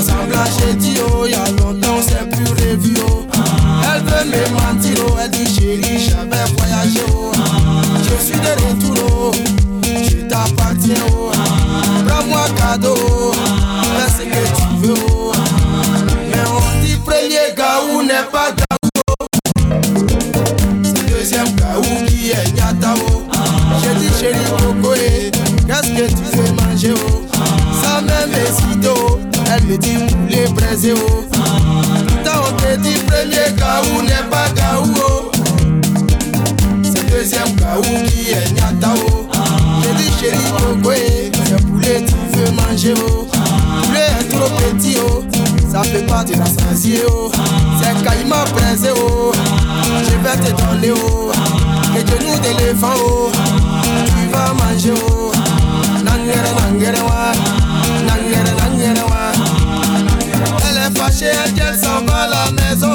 Semblant, 0.01 0.43
j'ai 0.59 0.73
dit, 0.75 0.97
oh, 1.07 1.25
y'a 1.25 1.45
longtemps, 1.61 1.95
on 1.97 2.01
s'est 2.01 2.27
plus 2.29 2.47
revu, 2.71 2.93
oh. 3.07 3.25
Elle 3.93 4.01
veut 4.03 4.25
me 4.25 4.49
mentir, 4.53 5.03
oh, 5.07 5.15
elle 5.23 5.29
dit, 5.31 5.45
chérie, 5.53 5.99
j'avais 5.99 6.43
voyagé, 6.57 7.01
oh. 7.15 7.31
Je 8.03 8.25
suis 8.25 8.39
de 8.39 8.91
retour, 8.93 9.05
oh. 9.17 9.31
Je 9.83 10.27
t'appartiens, 10.27 10.95
oh. 11.11 11.31
Prends-moi 12.07 12.45
cadeau, 12.57 12.95
oh. 12.97 13.31
Fais 13.97 14.11
ce 14.11 14.27
que 14.27 14.43
tu 14.57 14.87
veux, 14.87 14.93
oh. 15.11 15.31
Mais 16.31 16.41
on 16.49 16.85
dit, 16.85 16.95
premier 16.97 17.53
gaou 17.55 18.01
n'est 18.03 18.27
pas 18.31 18.51
manger, 26.85 27.01
oh. 27.07 27.25
Ça 27.81 28.01
même 28.01 28.31
oh. 28.85 29.19
Elle 29.53 29.63
me 29.65 29.77
dit, 29.77 29.95
poulet 29.95 30.47
braisé, 30.53 30.93
oh. 30.93 31.23
Pourtant, 31.31 32.41
on 32.49 32.55
te 32.61 32.77
dit, 32.77 32.97
premier 33.05 33.55
gaou 33.57 34.01
n'est 34.01 34.29
pas 34.29 34.49
gaou, 34.55 34.91
oh. 34.97 35.31
C'est 36.83 37.09
deuxième 37.09 37.55
gaou 37.55 37.81
qui 37.81 38.31
est 38.31 38.51
nyata, 38.53 38.93
oh. 39.07 39.27
J'ai 39.81 40.03
dit, 40.03 40.11
chérie, 40.19 40.37
eh, 40.95 41.31
le 41.51 41.57
poulet, 41.65 42.03
tu 42.05 42.37
veux 42.37 42.51
manger, 42.51 42.93
oh. 43.07 43.27
Poulet 43.83 44.07
est 44.19 44.29
trop 44.29 44.49
petit, 44.49 44.97
oh. 45.07 45.23
Ça 45.71 45.81
peut 45.81 46.05
pas 46.05 46.23
te 46.23 46.37
rassasier, 46.37 47.01
oh. 47.09 47.31
C'est 47.81 48.03
caïman 48.03 48.45
braisé, 48.55 48.89
oh. 48.95 49.31
Je 50.03 50.17
vais 50.17 50.37
te 50.37 50.51
donner, 50.61 50.91
oh. 50.91 51.31
Les 51.93 52.01
genoux 52.01 52.39
d'éléphant, 52.39 52.93
oh. 52.99 53.31
Tu 53.83 54.31
vas 54.31 54.53
manger, 54.53 54.93
oh. 55.07 55.24
Elle 60.67 60.77
est 60.77 60.97
fâchée, 60.97 61.31
elle 61.45 61.53
dit 61.53 61.61
s'en 61.81 62.05
va 62.05 62.23
à 62.23 62.27
la 62.27 62.51
maison. 62.51 62.93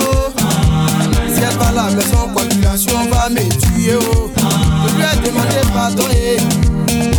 Si 1.33 1.41
elle 1.41 1.57
va 1.59 1.68
à 1.68 1.72
la 1.72 1.85
maison, 1.95 2.28
population 2.35 3.09
va 3.11 3.28
me 3.28 3.49
tuer, 3.49 3.97
oh. 4.01 4.31
Je 4.87 4.95
lui 4.95 5.03
ai 5.03 5.28
demandé 5.28 5.61
pardon, 5.72 6.05
et 6.12 6.37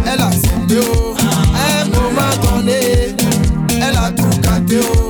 elle 0.05 0.22
a 0.22 0.28
accepté, 0.28 0.80
oh. 0.82 1.16
À 1.55 1.82
un 1.82 1.86
moment 1.86 2.32
elle 3.70 3.97
a 3.97 4.12
tout 4.12 4.39
gâté, 4.41 4.80
oh. 4.95 5.01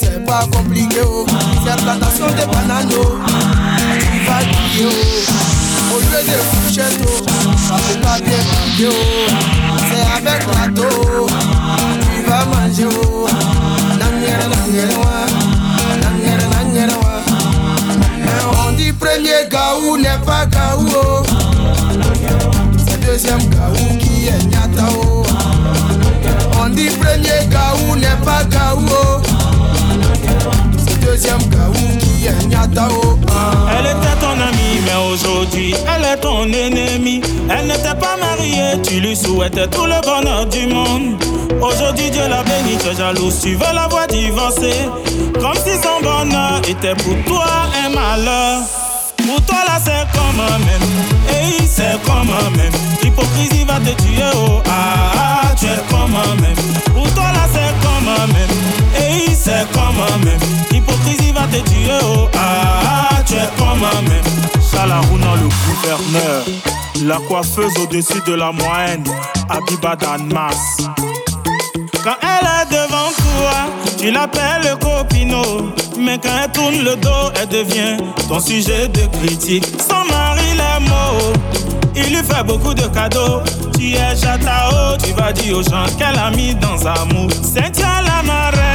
C'est 0.00 0.24
pas 0.24 0.46
compliqué, 0.52 1.00
oh. 1.06 1.26
C'est 1.64 1.76
plantation 1.82 2.26
de 2.26 2.44
bananes, 2.52 2.92
oh. 3.00 3.18
Tu 4.12 4.18
vas 4.26 4.40
crier, 4.40 4.86
oh. 4.86 5.94
Au 5.94 5.98
lieu 6.00 6.22
de 6.26 6.36
fourchette, 6.50 7.00
oh. 7.04 7.08
Ça 7.56 7.74
peut 7.76 8.00
pas 8.00 8.18
bien 8.18 8.38
crier, 8.74 8.88
oh. 8.88 8.94
C'est 9.88 10.28
avec 10.28 10.46
plateau, 10.46 10.94
oh. 11.20 11.26
Tu 12.14 12.22
vas 12.28 12.44
manger, 12.46 12.88
oh. 13.04 13.24
Wa. 13.24 13.30
Nangere, 13.98 14.46
nangere, 16.52 16.96
wa. 17.02 17.14
On 18.68 18.72
dit 18.72 18.92
premier 18.92 19.48
gaou 19.50 19.96
n'est 19.96 20.24
pas 20.24 20.46
gaou, 20.46 20.86
oh. 20.94 21.22
C'est 22.86 23.00
deuxième 23.04 23.44
gaou 23.48 23.96
qui 23.98 24.28
est 24.28 24.44
nyata, 24.46 24.86
oh. 25.04 25.22
On 26.62 26.68
dit 26.68 26.90
premier 26.90 27.46
gaou 27.50 27.96
n'est 27.96 28.24
pas 28.24 28.44
gaou, 28.44 28.86
oh. 28.88 29.20
Deuxième 31.10 31.38
oh. 31.54 31.76
Elle 33.76 33.86
était 33.86 34.16
ton 34.20 34.30
amie, 34.30 34.80
mais 34.84 35.12
aujourd'hui 35.12 35.74
elle 35.88 36.04
est 36.04 36.16
ton 36.18 36.44
ennemie. 36.44 37.20
Elle 37.50 37.66
n'était 37.66 37.96
pas 37.98 38.16
mariée, 38.16 38.80
tu 38.80 39.00
lui 39.00 39.16
souhaitais 39.16 39.66
tout 39.66 39.86
le 39.86 40.00
bonheur 40.02 40.46
du 40.46 40.68
monde. 40.68 41.20
Aujourd'hui 41.60 42.10
Dieu 42.10 42.22
l'a 42.28 42.44
bénie, 42.44 42.78
tu 42.78 42.90
es 42.90 42.94
jalouse, 42.94 43.40
tu 43.42 43.54
veux 43.56 43.74
la 43.74 43.88
voir 43.88 44.06
divorcer. 44.06 44.88
Comme 45.40 45.56
si 45.56 45.72
son 45.82 46.00
bonheur 46.00 46.60
était 46.68 46.94
pour 46.94 47.16
toi 47.24 47.46
un 47.84 47.88
malheur. 47.88 48.60
Pour 49.16 49.44
toi 49.46 49.58
là 49.66 49.80
c'est 49.82 50.06
comme 50.16 50.36
même, 50.64 50.88
et 51.28 51.66
c'est 51.66 52.00
comme 52.04 52.28
même. 52.56 52.72
L'hypocrisie 53.02 53.64
va 53.64 53.80
te 53.80 54.00
tuer, 54.00 54.22
oh 54.36 54.62
ah, 54.68 55.12
ah 55.16 55.54
tu 55.58 55.66
es 55.66 55.80
comme 55.90 56.12
même. 56.40 56.54
Pour 56.94 57.12
toi 57.14 57.24
là 57.32 57.48
c'est 57.52 57.74
comme 57.82 58.32
même, 58.32 58.48
et 59.10 59.34
c'est 59.34 59.66
comme 59.72 59.96
même. 60.24 60.38
L'hypocrisie 60.70 61.32
va 61.32 61.46
te 61.46 61.60
tuer, 61.68 61.98
oh 62.02 62.28
ah, 62.34 63.08
ah 63.12 63.22
tu 63.26 63.34
es 63.34 63.48
comme 63.58 63.80
même. 63.80 64.22
Chalarouna 64.70 65.34
le 65.36 65.48
gouverneur, 65.48 66.44
la 67.04 67.16
coiffeuse 67.26 67.76
au-dessus 67.82 68.22
de 68.26 68.34
la 68.34 68.52
moyenne, 68.52 69.04
Abiba 69.48 69.96
Danmas. 69.96 70.88
Quand 72.02 72.16
elle 72.22 72.46
est 72.46 72.74
devant 72.74 73.10
toi, 73.16 73.96
tu 73.98 74.10
l'appelles 74.10 74.74
copino. 74.80 75.72
Mais 75.98 76.18
quand 76.18 76.30
elle 76.42 76.52
tourne 76.52 76.82
le 76.82 76.96
dos, 76.96 77.30
elle 77.38 77.48
devient 77.48 77.98
ton 78.26 78.40
sujet 78.40 78.88
de 78.88 79.02
critique. 79.18 79.66
Son 79.78 80.10
mari 80.10 80.56
mots, 80.80 81.32
il 81.94 82.14
lui 82.14 82.22
fait 82.22 82.42
beaucoup 82.44 82.72
de 82.72 82.86
cadeaux. 82.86 83.42
Tu 83.78 83.92
es 83.94 84.16
Jatao, 84.16 84.96
tu 85.02 85.12
vas 85.12 85.32
dire 85.32 85.58
aux 85.58 85.62
gens 85.62 85.84
qu'elle 85.98 86.18
a 86.18 86.30
mis 86.30 86.54
dans 86.54 86.86
amour. 86.86 87.28
Cynthia 87.42 88.02
la 88.02 88.22
marraine, 88.22 88.69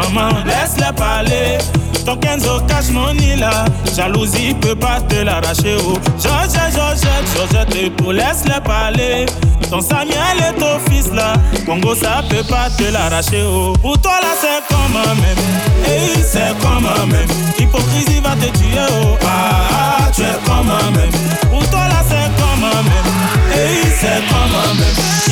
maman, 0.00 0.30
laisse-les 0.44 0.92
parler. 0.96 1.58
Ton 2.04 2.16
Kenzo 2.16 2.60
cache 2.66 2.90
mon 2.90 3.12
là, 3.38 3.64
jalousie 3.94 4.54
peut 4.54 4.74
pas 4.74 5.00
te 5.00 5.16
l'arracher. 5.16 5.76
Oh. 5.86 5.98
Georgette, 6.22 6.74
Georgette, 6.74 7.26
Georgette, 7.34 7.76
épaule, 7.76 8.16
laisse-les 8.16 8.60
parler. 8.64 9.26
Ton 9.68 9.80
Samuel 9.80 10.38
est 10.38 10.58
ton 10.58 10.78
fils 10.90 11.12
là, 11.12 11.34
Congo 11.66 11.94
ça 11.94 12.22
peut 12.28 12.44
pas 12.48 12.70
te 12.70 12.90
l'arracher. 12.90 13.44
Oh. 13.44 13.74
Pour 13.82 13.98
toi 14.00 14.12
là 14.22 14.28
c'est 14.40 14.74
comme 14.74 14.96
un 14.96 15.14
même, 15.14 15.44
et 15.86 16.22
c'est 16.22 16.56
comme 16.60 16.86
un 16.86 17.06
même. 17.06 17.28
Hypocrisie 17.58 18.20
va 18.20 18.30
te 18.30 18.50
tuer. 18.58 18.80
Oh. 19.02 19.16
Ah, 19.22 19.28
ah, 19.72 20.10
tu 20.14 20.22
es 20.22 20.38
comme 20.46 20.70
un 20.70 20.90
même. 20.92 21.12
Pour 21.50 21.68
toi 21.70 21.86
là 21.88 22.02
c'est 22.08 22.30
comme 22.40 22.64
un 22.64 22.82
même, 22.82 23.10
et 23.52 23.86
c'est 24.00 24.26
comme 24.28 24.54
un 24.54 24.74
même. 24.74 25.29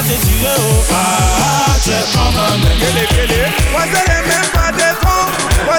Te 0.00 0.16
tuer. 0.26 0.48
Oh. 0.56 0.84
Ah, 0.92 0.96
ah, 0.96 1.76
tu 1.84 1.90
es 1.90 2.04
comme 2.14 2.38
un 2.38 2.56
même. 2.58 2.78
Kele, 2.78 3.06
kele. 3.08 3.42
Moi 3.70 3.82
je 3.84 3.98
n'ai 3.98 4.22
même 4.26 4.50
pas 4.52 4.72
de 4.72 4.88
fond, 5.02 5.24
moi 5.66 5.76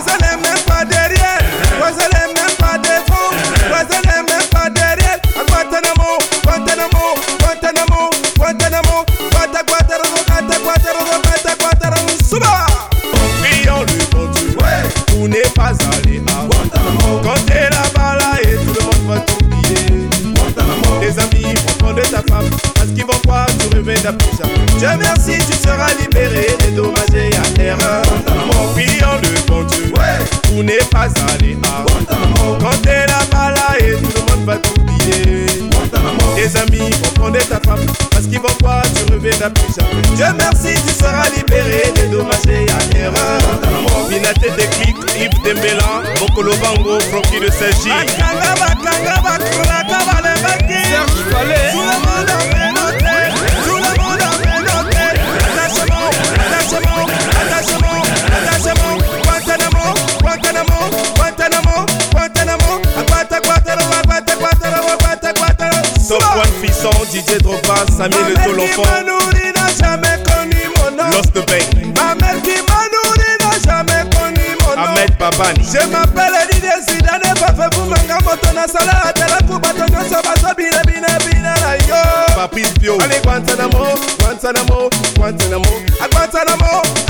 Guantanamo, 84.52 84.90
Guantanamo, 85.16 85.64
at 86.02 86.12
Guantanamo. 86.12 87.01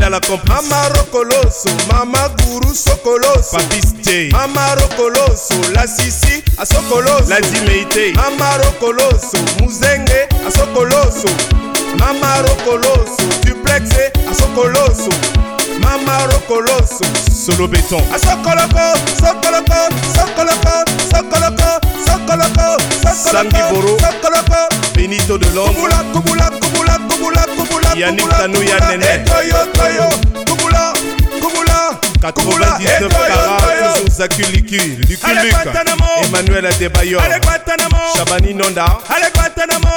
mama 0.00 0.88
rokoloso 0.88 1.68
mama 1.92 2.28
guru 2.44 2.74
sokoloso. 2.74 3.56
Papiste. 3.56 4.30
Mama 4.32 4.74
rokoloso 4.74 5.54
la 5.74 5.86
sisi 5.86 6.42
asokoloso 6.58 7.28
la 7.28 7.40
dimeite 7.40 8.12
mama 8.14 8.56
rokoloso 8.58 9.38
muzenge 9.60 10.28
asokoloso 10.46 11.28
mama 11.98 12.42
rokoloso 12.42 13.22
duplexe 13.44 14.12
asokoloso 14.30 15.10
mama 15.80 16.26
rokoloso 16.26 17.04
solo 17.46 17.68
béton. 17.68 18.02
Asokoloko 18.14 18.98
sokoloko 19.20 19.78
sokoloko 20.14 20.74
sokoloko 21.10 21.80
sokoloko 22.06 22.68
sokoloko 23.30 23.98
sokoloko 24.00 24.68
benito 24.94 25.38
de 25.38 25.46
l'homme. 25.54 25.74
Kubula 25.74 26.04
kubula 26.12 26.50
kubula 26.50 26.98
kubula 27.08 27.46
Yannick 27.96 28.28
Tanou 28.28 28.62
Yannenet 28.62 29.20
eh, 29.20 29.24
Toyo 29.24 29.56
Toyo. 29.72 30.08
Kumula 30.44 30.92
Kumula. 31.40 32.00
99 32.20 32.80
eh, 32.82 33.26
Kara 33.28 33.56
Toujours 33.94 34.10
Zaku 34.10 34.42
Emmanuel 36.24 36.66
Adebayo. 36.66 37.20
Chabani 38.16 38.54
Nonda. 38.54 38.98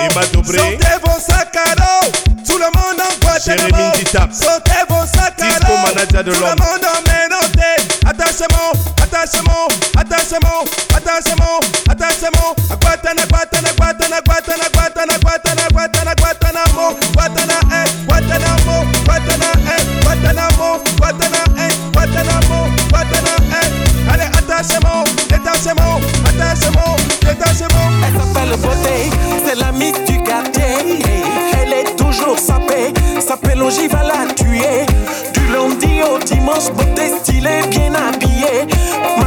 Emma 0.10 0.26
Dobré 0.32 0.58
Sortez 0.60 1.00
vos 1.04 1.20
sacs 1.20 1.58
à 1.58 1.76
dos 1.76 2.12
Tout 2.46 2.58
le 2.58 2.66
monde 2.66 3.02
en 3.02 3.26
Guantanamo. 3.26 3.94
Sortez 4.32 4.84
vos 4.90 5.06
sacs 5.06 5.42
à 5.42 6.24
dos 6.24 6.34
Tout 6.34 6.40
le 6.40 6.48
monde 6.50 6.86
en 6.86 7.02
Ménoté. 7.10 7.84
Attachez-moi 8.06 8.74
Attachez-moi 9.02 9.68
manches, 36.48 36.72
beauté 36.72 37.10
stylé, 37.20 37.68
bien 37.70 37.94
habillé. 37.94 38.66
Ma 39.20 39.27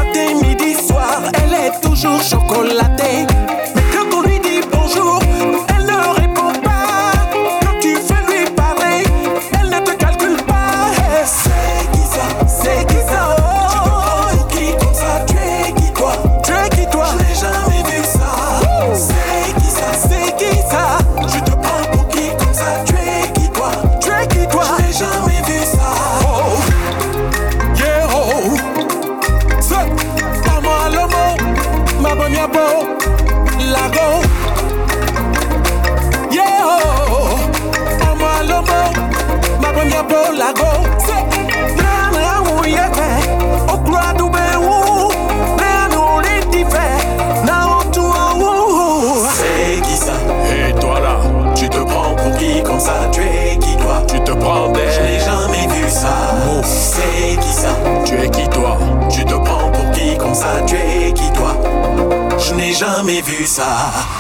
さ。 63.61 64.20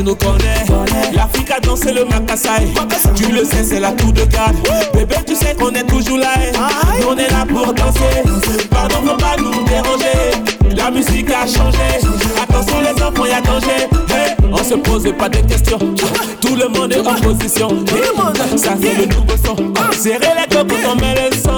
Tu 0.00 0.06
nous 0.06 0.16
connais. 0.16 0.64
L'Afrique 1.14 1.50
a 1.50 1.60
dansé 1.60 1.92
le 1.92 2.04
Makassai. 2.04 2.68
Tu 3.14 3.30
le 3.32 3.44
sais, 3.44 3.62
c'est 3.64 3.80
la 3.80 3.92
tour 3.92 4.12
de 4.12 4.24
garde. 4.24 4.56
Bébé, 4.94 5.16
tu 5.26 5.34
sais 5.34 5.54
qu'on 5.54 5.70
est 5.70 5.84
toujours 5.86 6.18
là. 6.18 6.28
eh. 6.38 7.04
On 7.06 7.16
est 7.16 7.30
là 7.30 7.44
pour 7.46 7.72
danser. 7.74 8.22
Pardon, 8.70 8.96
faut 9.04 9.16
pas 9.16 9.36
nous 9.38 9.50
déranger. 9.64 10.76
La 10.76 10.90
musique 10.90 11.30
a 11.30 11.46
changé. 11.46 11.78
Attention 12.42 12.80
les 12.80 13.02
enfants, 13.02 13.26
y 13.26 13.32
a 13.32 13.40
danger. 13.40 13.88
On 14.50 14.64
se 14.64 14.74
pose 14.74 15.12
pas 15.18 15.28
de 15.28 15.38
questions. 15.38 15.78
Tout 15.78 16.56
le 16.56 16.68
monde 16.68 16.92
est 16.92 17.06
en 17.06 17.14
position. 17.14 17.68
Ça 18.56 18.76
fait 18.76 18.94
le 18.96 19.06
nouveau 19.06 19.36
son. 19.44 19.56
Serrez 19.92 20.18
les 20.18 20.56
coques 20.56 20.68
quand 20.82 20.92
on 20.92 20.94
le 20.94 21.36
son. 21.36 21.50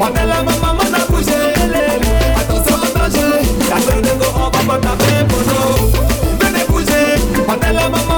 On 0.00 0.08
est 0.08 0.26
là, 0.26 0.42
maman, 0.42 0.78
on 0.80 0.94
a 0.94 1.06
bougé. 1.06 1.32
Attention 2.36 2.76
au 2.76 2.98
danger. 2.98 3.44
Ça 3.68 3.76
fait 3.76 4.02
le 4.02 4.18
go, 4.18 4.26
on 4.36 4.50
va 4.50 4.78
pas 4.78 4.78
taper 4.78 5.23
bouger. 7.90 8.10
On 8.10 8.13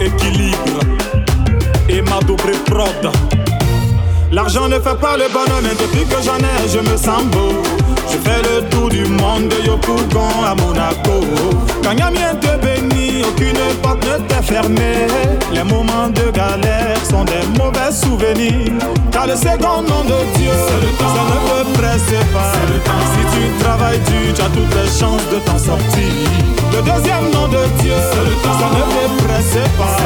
équilibre 0.00 0.80
et 1.88 2.02
ma 2.02 2.20
double 2.20 2.52
prod. 2.66 3.12
L'argent 4.30 4.68
ne 4.68 4.78
fait 4.78 4.98
pas 4.98 5.16
le 5.16 5.28
bonheur, 5.32 5.60
mais 5.62 5.70
depuis 5.70 6.06
que 6.06 6.22
j'en 6.22 6.38
ai, 6.38 6.68
je 6.68 6.78
me 6.78 6.96
sens 6.96 7.24
beau. 7.24 7.62
Je 8.10 8.16
fais 8.18 8.42
le 8.42 8.68
tour 8.68 8.88
du 8.88 9.04
monde 9.04 9.48
de 9.48 9.66
Yopougon 9.66 10.44
à 10.46 10.54
Monaco. 10.54 11.24
Quand 11.82 11.92
Yamien 11.92 12.34
aucune 13.20 13.58
porte 13.82 14.04
ne 14.06 14.18
t'est 14.26 14.42
fermée. 14.42 15.06
Les 15.52 15.64
moments 15.64 16.08
de 16.08 16.30
galère 16.30 16.96
sont 17.08 17.24
des 17.24 17.44
mauvais 17.58 17.92
souvenirs. 17.92 18.72
Car 19.10 19.26
le 19.26 19.36
second 19.36 19.82
nom 19.82 20.02
de 20.04 20.18
Dieu, 20.36 20.52
ça 20.66 20.74
ne 20.74 20.90
te 20.90 21.78
presse 21.78 22.14
pas. 22.32 22.52
Si 23.12 23.36
tu 23.36 23.64
travailles 23.64 23.98
dur, 23.98 24.34
tu 24.34 24.40
as 24.40 24.46
toutes 24.46 24.74
les 24.74 24.90
chances 24.98 25.26
de 25.30 25.38
t'en 25.44 25.58
sortir. 25.58 26.12
Le 26.72 26.78
deuxième 26.78 27.30
nom 27.32 27.48
de 27.48 27.62
Dieu, 27.82 27.94
ça 28.12 28.20
ne 28.22 28.30
te 28.30 29.22
presse 29.24 29.58
pas. 29.78 29.96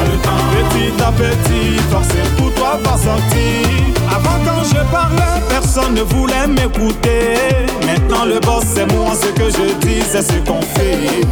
Petit 0.53 1.03
à 1.03 1.13
petit, 1.13 1.79
forcé 1.91 2.19
pour 2.37 2.53
toi 2.55 2.79
va 2.83 2.97
sortir. 2.99 3.87
Avant 4.11 4.39
quand 4.45 4.65
je 4.65 4.83
parlais, 4.91 5.41
personne 5.49 5.95
ne 5.95 6.03
voulait 6.03 6.47
m'écouter. 6.49 7.67
Maintenant 7.87 8.25
le 8.25 8.41
boss 8.41 8.65
c'est 8.75 8.91
moi, 8.93 9.13
ce 9.15 9.29
que 9.29 9.51
je 9.51 9.75
dis 9.87 10.03
c'est 10.11 10.23
ce 10.23 10.39
qu'on 10.49 10.63
fait. 10.63 11.23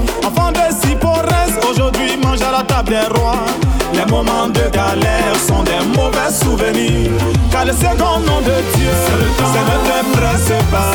Aujourd'hui 1.74 2.16
mange 2.22 2.42
à 2.42 2.52
la 2.52 2.62
table 2.62 2.90
des 2.90 3.18
rois. 3.18 3.44
Les 3.92 4.04
moments 4.10 4.48
de 4.48 4.64
galère 4.72 5.36
sont 5.46 5.62
des 5.62 5.82
mauvais 5.96 6.30
souvenirs. 6.30 7.10
Car 7.50 7.64
le 7.64 7.72
second 7.72 8.18
nom 8.26 8.40
de 8.40 8.56
Dieu, 8.74 8.90
ça 9.06 9.60
ne 9.62 9.76
te 9.86 10.16
presse 10.16 10.52
pas. 10.70 10.92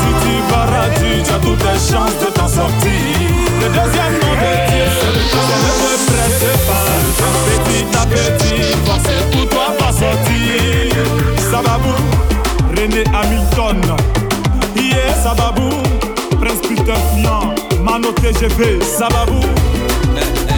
Si 0.00 0.10
tu 0.22 0.34
vas 0.50 0.66
tu, 0.96 1.32
as 1.32 1.38
toutes 1.40 1.62
les 1.62 1.78
chances 1.78 2.18
de 2.20 2.30
t'en 2.32 2.48
sortir. 2.48 2.90
Le 3.60 3.68
deuxième 3.68 4.14
nom 4.22 4.34
de 4.44 4.52
Dieu, 4.70 4.86
ça 5.00 5.08
ne 5.08 5.70
te 5.80 5.92
presse 6.10 6.44
pas. 6.68 6.88
Petit 7.46 7.86
à 7.96 8.06
petit, 8.06 8.62
pour 9.32 9.48
toi 9.48 9.66
va 9.80 9.92
sortir. 9.92 11.04
Sababou, 11.50 11.96
René 12.76 13.04
Hamilton. 13.12 13.80
Yeah, 14.76 15.14
Sababou, 15.22 15.70
Prince 16.40 16.60
Peter 16.68 16.98
Fian, 17.14 17.33
Mano 17.94 18.12
TGV, 18.12 18.82
Sababou, 18.82 19.40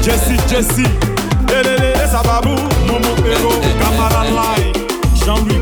Jessie 0.01 0.39
Jessie, 0.49 0.89
Elele 1.53 1.95
Sababou, 2.11 2.57
Momo 2.87 3.15
Hero, 3.27 3.51
Camara 3.79 4.25
Lai, 4.25 4.73
Jean-Louis 5.23 5.61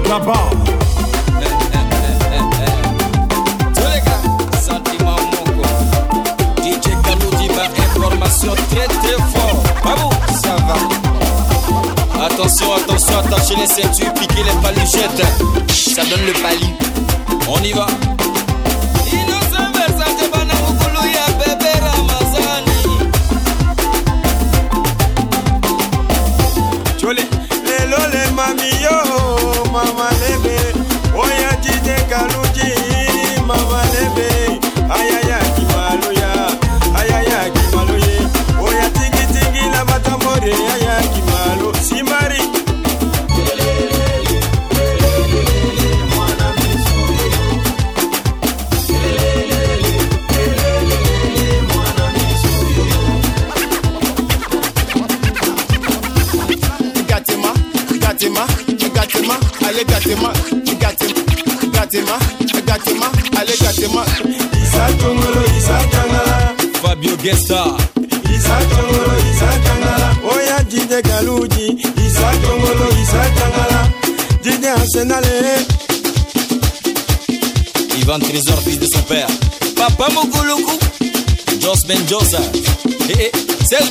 information 7.81 8.55
très 8.71 8.87
très 8.87 9.17
fort. 9.33 9.63
Bravo, 9.83 10.11
ça 10.29 10.55
va. 10.69 12.25
Attention, 12.25 12.73
attention, 12.75 13.19
attachez 13.19 13.57
les 13.57 13.67
ceintures, 13.67 14.15
piquez 14.15 14.45
les 14.45 14.63
paluchettes. 14.63 15.27
Ça 15.73 16.05
donne 16.05 16.25
le 16.25 16.41
pali. 16.41 16.73
On 17.49 17.61
y 17.65 17.73
va. 17.73 17.87
Mama 29.75 30.14
Fabio 67.05 67.17
Gesta. 67.19 67.77
isa 68.35 68.59
oya 70.25 71.03
kaluji, 71.03 71.77
isa 72.07 72.33
isa 73.03 74.69
arsenale. 74.69 75.67
Ivan 78.01 78.21
Trésor, 78.21 78.59
fils 78.63 78.79
de 78.79 78.87
son 78.87 79.03
père. 79.03 79.29
Papa 79.77 80.11
Mokuluku. 80.15 80.79
Joss 81.61 81.85
Mendoza. 81.87 82.41
Eh, 83.11 83.13
eh, 83.21 83.33
c'est 83.69 83.85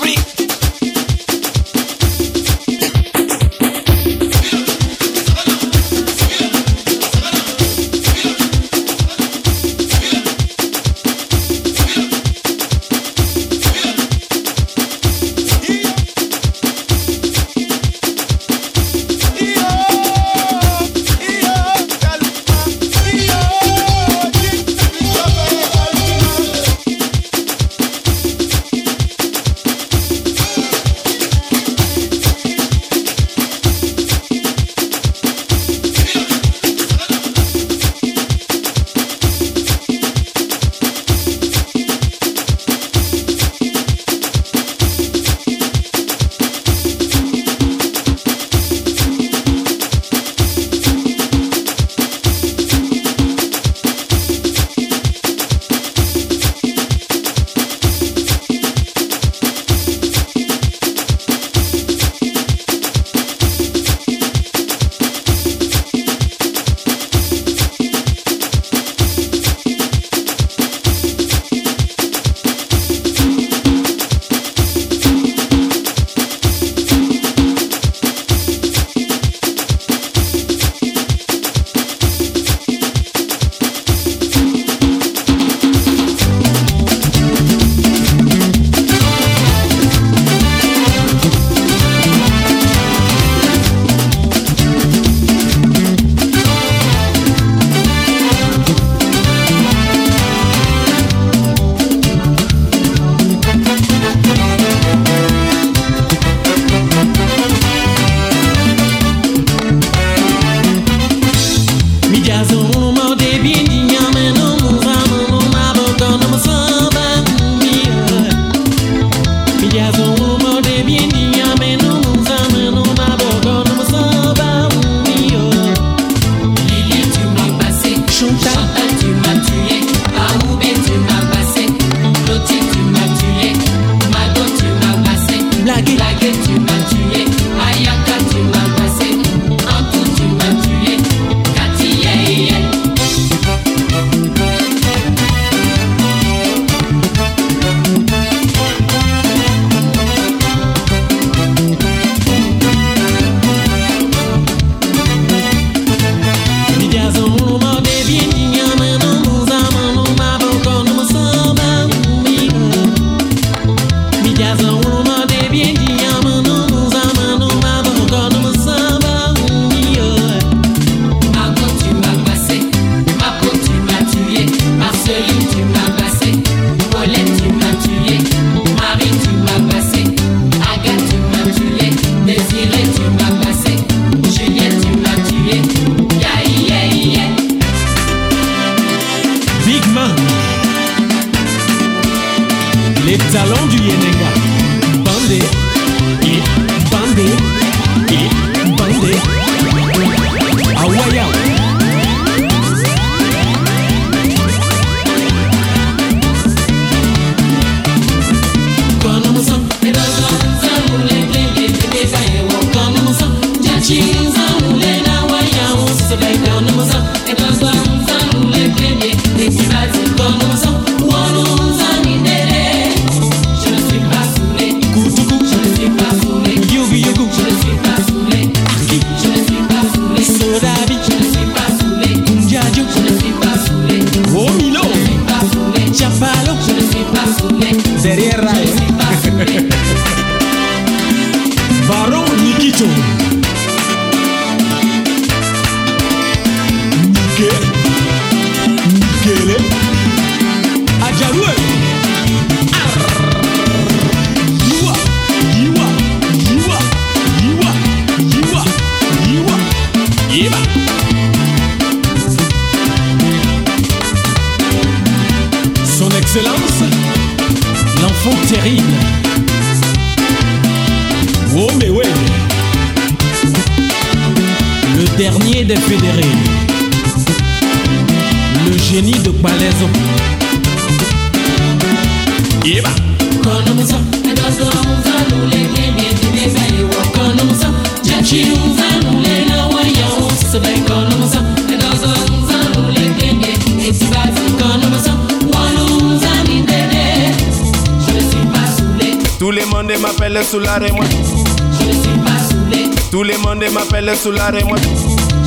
les 304.02 304.10
monde 304.10 304.16
m'appellent 304.16 304.18
Soulare, 304.18 304.66
moi. 304.66 304.78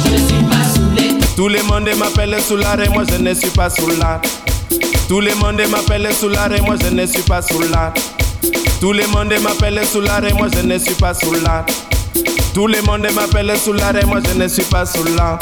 Je 0.04 0.10
ne 0.12 0.18
suis 0.18 0.44
pas 0.44 0.64
saoulé. 0.74 1.18
Tous 1.36 1.48
les 1.48 1.62
monde 1.62 1.88
m'appellent 1.98 2.40
Soulare, 2.40 2.90
moi 2.92 3.04
je 3.08 3.16
ne 3.16 3.34
suis 3.34 3.50
pas 3.50 3.70
soulard. 3.70 4.20
Tous 5.08 5.20
les 5.20 5.34
monde 5.34 5.60
m'appellent 5.70 6.12
Soulare, 6.14 6.62
moi 6.64 6.76
je 6.80 6.88
ne 6.88 7.06
suis 7.06 7.22
pas 7.22 7.42
soulard. 7.42 7.92
Tous 8.80 8.92
les 8.92 9.06
monde 9.06 9.34
m'appellent 9.42 9.84
Soulare, 9.86 10.22
moi 10.34 10.48
je 10.54 10.62
ne 10.62 10.78
suis 10.78 10.94
pas 10.94 11.14
soulard. 11.14 11.64
Tous 12.54 12.66
les 12.66 12.82
monde 12.82 13.06
m'appellent 13.14 13.56
Soulare, 13.58 14.06
moi 14.06 14.20
je 14.24 14.38
ne 14.38 14.48
suis 14.48 14.62
pas 14.64 14.86
soulard. 14.86 15.38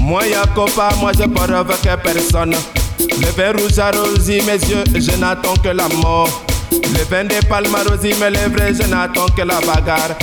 Moi 0.00 0.26
Yacopa, 0.26 0.90
moi 1.00 1.12
je 1.16 1.22
avec 1.22 2.02
personne. 2.02 2.54
Le 2.98 3.26
verre 3.36 3.54
rouge 3.54 3.78
arrosi 3.78 4.40
mes 4.42 4.58
yeux, 4.68 4.84
je 4.94 5.16
n'attends 5.18 5.54
que 5.62 5.68
la 5.68 5.88
mort. 5.88 6.28
Le 6.72 7.04
vin 7.10 7.24
des 7.24 7.40
palmarosi 7.48 8.14
me 8.20 8.28
lèvres, 8.28 8.74
je 8.74 8.86
n'attends 8.88 9.26
que 9.26 9.42
la 9.42 9.60
bagarre. 9.60 10.16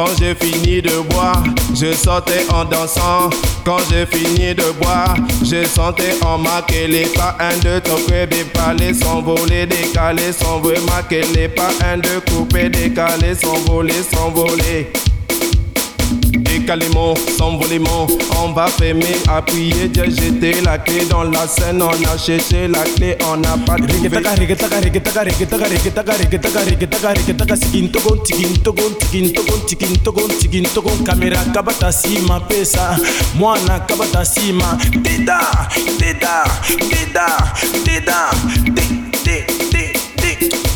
Quand 0.00 0.16
j'ai 0.18 0.34
fini 0.34 0.80
de 0.80 0.98
boire, 1.10 1.44
je 1.74 1.92
sortais 1.92 2.46
en 2.50 2.64
dansant. 2.64 3.28
Quand 3.66 3.76
j'ai 3.90 4.06
fini 4.06 4.54
de 4.54 4.72
boire, 4.80 5.14
je 5.42 5.62
sentais 5.66 6.14
en 6.24 6.38
marquer 6.38 6.86
les 6.86 7.04
pas. 7.04 7.36
Un, 7.38 7.54
de 7.58 7.80
toquer, 7.80 8.26
des 8.26 8.44
palais, 8.44 8.94
s'envoler, 8.94 9.66
décaler, 9.66 10.32
s'envoler, 10.32 10.80
marquer 10.86 11.20
les 11.34 11.48
pas. 11.48 11.68
Un, 11.84 11.98
de 11.98 12.18
couper, 12.30 12.70
décaler, 12.70 13.34
s'envoler, 13.34 14.02
s'envoler 14.10 14.90
décalément, 16.70 17.14
s'envolement. 17.36 18.06
On 18.42 18.52
va 18.52 18.66
fermer, 18.68 19.16
appuyer, 19.28 19.88
Dieu 19.88 20.04
jeter 20.04 20.60
la 20.60 20.78
clé 20.78 21.04
dans 21.10 21.24
la 21.24 21.46
scène. 21.48 21.82
On 21.82 21.88
a 21.88 22.16
cherché 22.16 22.68
la 22.68 22.84
clé, 22.84 23.16
on 23.32 23.38
n'a 23.38 23.56
pas 23.66 23.76
trouvé. 23.76 24.08
kamera 31.04 31.44
kabata 31.54 31.92
sima 31.92 32.40
pesa 32.40 32.98
mwana 33.34 33.80
kabata 33.80 34.24
sima 34.24 34.78
dida 35.02 35.40
dida 35.98 36.44
dida 36.90 37.26
dida 37.84 38.99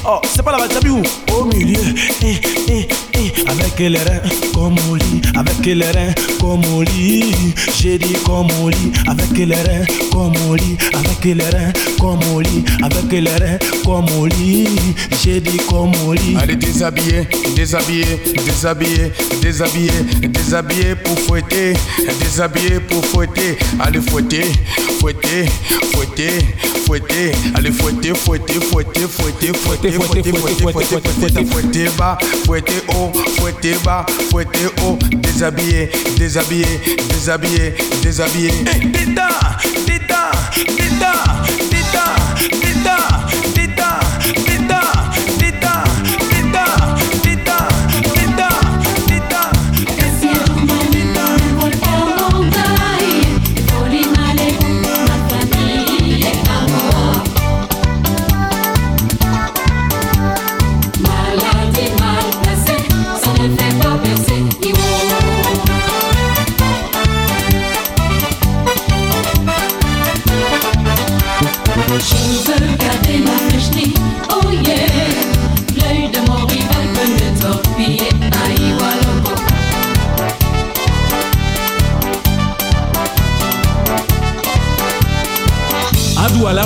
Oh, 0.06 0.20
c'est 0.34 0.42
pas 0.42 0.52
la 0.52 0.58
Valtabiou 0.58 1.02
au 1.34 1.44
milieu. 1.44 1.80
Eh, 2.22 2.36
eh, 2.68 2.88
eh. 3.14 3.32
Avec 3.48 3.78
les 3.78 3.96
reins 3.98 4.20
comme 4.52 4.76
au 4.90 4.96
lit, 4.96 5.22
avec 5.34 5.64
les 5.64 5.90
reins 5.90 6.12
comme 6.38 6.62
au 6.74 6.82
lit. 6.82 7.54
J'ai 7.78 7.96
dit 7.96 8.12
comme 8.24 8.48
au 8.62 8.68
lit, 8.68 8.92
avec 9.06 9.30
les 9.36 9.54
reins 9.54 9.86
comme 10.12 10.34
au 10.50 10.56
lit, 10.56 10.76
avec 10.92 11.24
les 11.24 11.42
reins 11.42 11.72
comme 11.98 12.20
au 12.34 12.40
lit, 12.40 12.64
avec 12.82 13.10
les 13.10 13.30
reins 13.30 13.58
comme 13.82 14.06
au 14.18 14.26
lit. 14.26 14.68
J'ai 15.22 15.40
dit 15.40 15.56
comme 15.70 15.92
au 16.06 16.12
lit. 16.12 16.36
Allez 16.38 16.56
déshabiller, 16.56 17.26
déshabiller, 17.56 18.20
déshabiller, 18.44 19.12
déshabiller, 19.40 20.28
déshabiller 20.28 20.94
pour 20.96 21.18
fouetter, 21.20 21.72
déshabiller 22.20 22.80
pour 22.80 23.02
fouetter. 23.06 23.56
Allez 23.80 24.00
fouetter, 24.02 24.44
fouetter, 25.00 25.46
fouetter, 25.94 26.44
fouetter. 26.84 27.32
Allez 27.54 27.72
fouetter, 27.72 28.14
fouetter, 28.14 28.60
fouetter, 28.60 29.06
fouetter, 29.08 29.52
fouetter 29.54 29.93
fouetter, 30.00 30.32
fouetter, 30.32 30.72
fouetter, 30.72 31.44
fouetter 31.46 31.88
bas, 31.96 32.18
fouetter 32.44 32.82
haut, 32.88 33.12
fouetter 33.38 33.74
bas, 33.84 34.06
fouetter 34.30 34.68
haut, 34.82 34.98
déshabiller, 35.22 35.90
déshabiller, 36.16 36.80
déshabiller, 37.08 37.74
déshabiller. 38.02 38.50
Déda, 38.92 39.28
déda, 39.86 40.30
déda. 40.76 41.63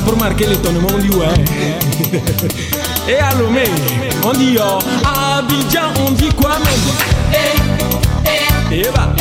por 0.08 0.16
Markeletto 0.16 0.70
nel 0.70 0.80
mondo 0.80 1.18
uè 1.18 1.32
E 3.06 3.18
a 3.20 3.34
Lomé, 3.34 3.64
on 4.22 4.32
dit 4.32 4.54
yo 4.54 4.78
A 5.04 5.36
Abidjan, 5.38 5.92
on 6.06 6.12
dit 6.12 6.34
quoi 6.34 6.58
même 6.58 6.84
E. 8.70 8.88
Va 8.90 9.14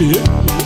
Yeah. 0.00 0.61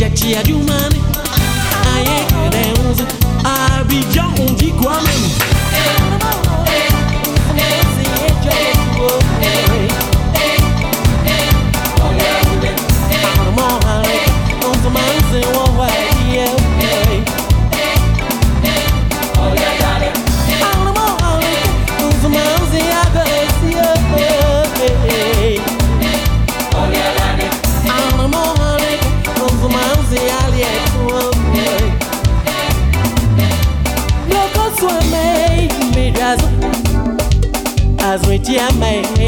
já 0.00 0.08
te 0.08 0.34
adiumane, 0.34 0.98
aê, 1.94 2.24
be 2.50 2.72
abidjan. 3.80 4.19
I 38.60 38.70
made. 38.76 39.19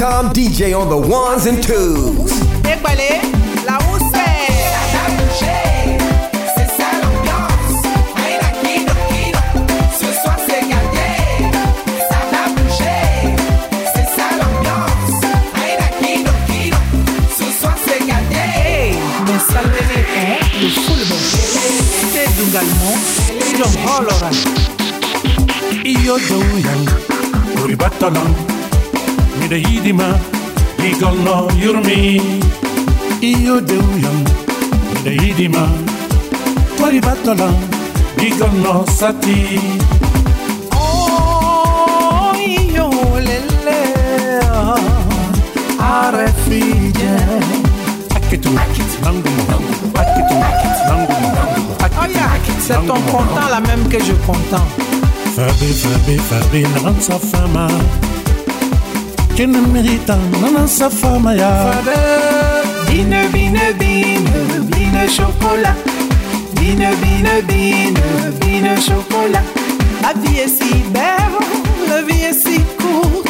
Point 0.00 0.12
com 0.12 0.32
DJ 0.32 0.74
on 0.74 0.88
the 0.88 0.96
ones 0.96 1.46
and 1.46 1.60
twos. 1.62 2.32
Égbale, 2.64 3.20
la 3.66 3.78
C'est 22.12 22.28
Dungalmo. 22.36 22.92
John 23.56 23.72
Hollora. 23.84 24.30
Io 25.84 26.18
doyan 26.28 26.84
Uri 27.62 27.76
yidima 29.56 30.18
Igolno 30.78 31.48
yurmi 31.62 32.20
Io 33.20 33.60
doyan 33.60 34.18
Mida 34.92 35.10
yidima 35.22 35.68
Uri 36.86 37.00
batalan 37.00 37.54
Igolno 38.16 38.84
sati 38.98 39.60
Oh, 40.72 42.32
io 42.36 42.90
lele. 43.18 43.80
Are 45.78 46.32
figlie. 46.44 47.16
Akitu 48.14 48.50
Nangumo 49.02 49.42
Akitu 49.94 50.34
C'est 52.60 52.86
ton 52.86 53.00
content 53.10 53.48
la 53.50 53.60
même 53.60 53.88
que 53.88 53.98
je 53.98 54.12
content. 54.26 54.64
Fabi, 55.34 55.72
Fabi, 55.72 56.16
Fabi, 56.18 56.62
non 56.84 56.94
sa 57.00 57.18
fama. 57.18 57.66
Ne. 59.46 59.80
Bine, 62.90 63.28
bine, 63.32 63.72
bine, 63.78 64.30
bine 64.70 65.08
chocolat. 65.08 65.74
Bine, 66.56 66.90
bine, 67.00 67.42
bine, 67.48 67.98
bine 68.40 68.76
chocolat. 68.76 69.42
La 70.02 70.12
vie 70.20 70.40
est 70.40 70.48
si 70.48 70.74
belle, 70.92 71.38
la 71.88 72.02
vie 72.02 72.24
est 72.24 72.34
si 72.34 72.60
courte. 72.76 73.28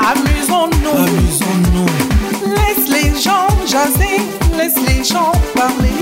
Amusons-nous. 0.00 0.96
Amusons-nous. 0.96 1.90
Laisse 2.56 2.88
les 2.88 3.10
gens 3.20 3.48
jaser, 3.66 4.22
laisse 4.56 4.78
les 4.88 5.04
gens 5.04 5.32
parler. 5.54 6.00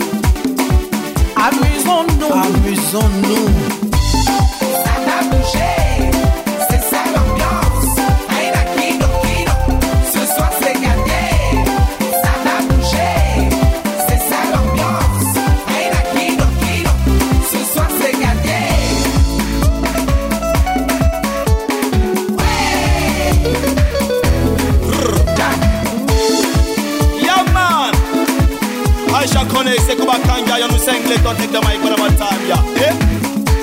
Amusons-nous. 1.34 2.32
Amusons-nous. 2.32 3.79
Les 31.38 31.46
tonnes 31.46 31.60
de 31.60 31.66
Mike 31.66 31.80
pour 31.80 31.90
la 31.90 31.96
bataille 31.96 32.38
yeah. 32.48 32.92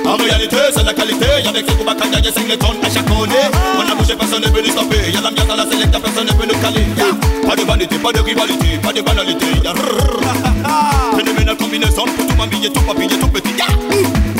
En 0.05 0.15
réalité 0.15 0.57
c'est 0.73 0.83
la 0.83 0.93
qualité 0.93 1.25
Y'a 1.43 1.49
avec 1.49 1.67
les 1.67 1.75
Kubakanga 1.75 2.19
Y'a 2.19 2.31
cinq 2.31 2.47
les 2.47 2.57
tonnes 2.57 2.77
Aisha 2.83 3.01
connaît 3.01 3.49
On 3.77 3.91
a 3.91 3.95
bougé 3.95 4.15
personne 4.15 4.41
ne 4.43 4.49
peut 4.49 4.61
nous 4.61 4.71
stopper 4.71 5.11
Y'a 5.13 5.21
dans 5.21 5.55
la 5.55 5.65
sélecta 5.69 5.99
Personne 5.99 6.27
ne 6.27 6.33
peut 6.33 6.47
nous 6.47 6.59
caler. 6.61 6.85
Pas 7.47 7.55
de 7.55 7.61
vanité, 7.61 7.97
pas 7.97 8.11
de 8.11 8.19
rivalité 8.19 8.77
Pas 8.81 8.93
de 8.93 9.01
banalité 9.01 9.45
yeah. 9.63 9.73
Phénoménal. 11.17 11.57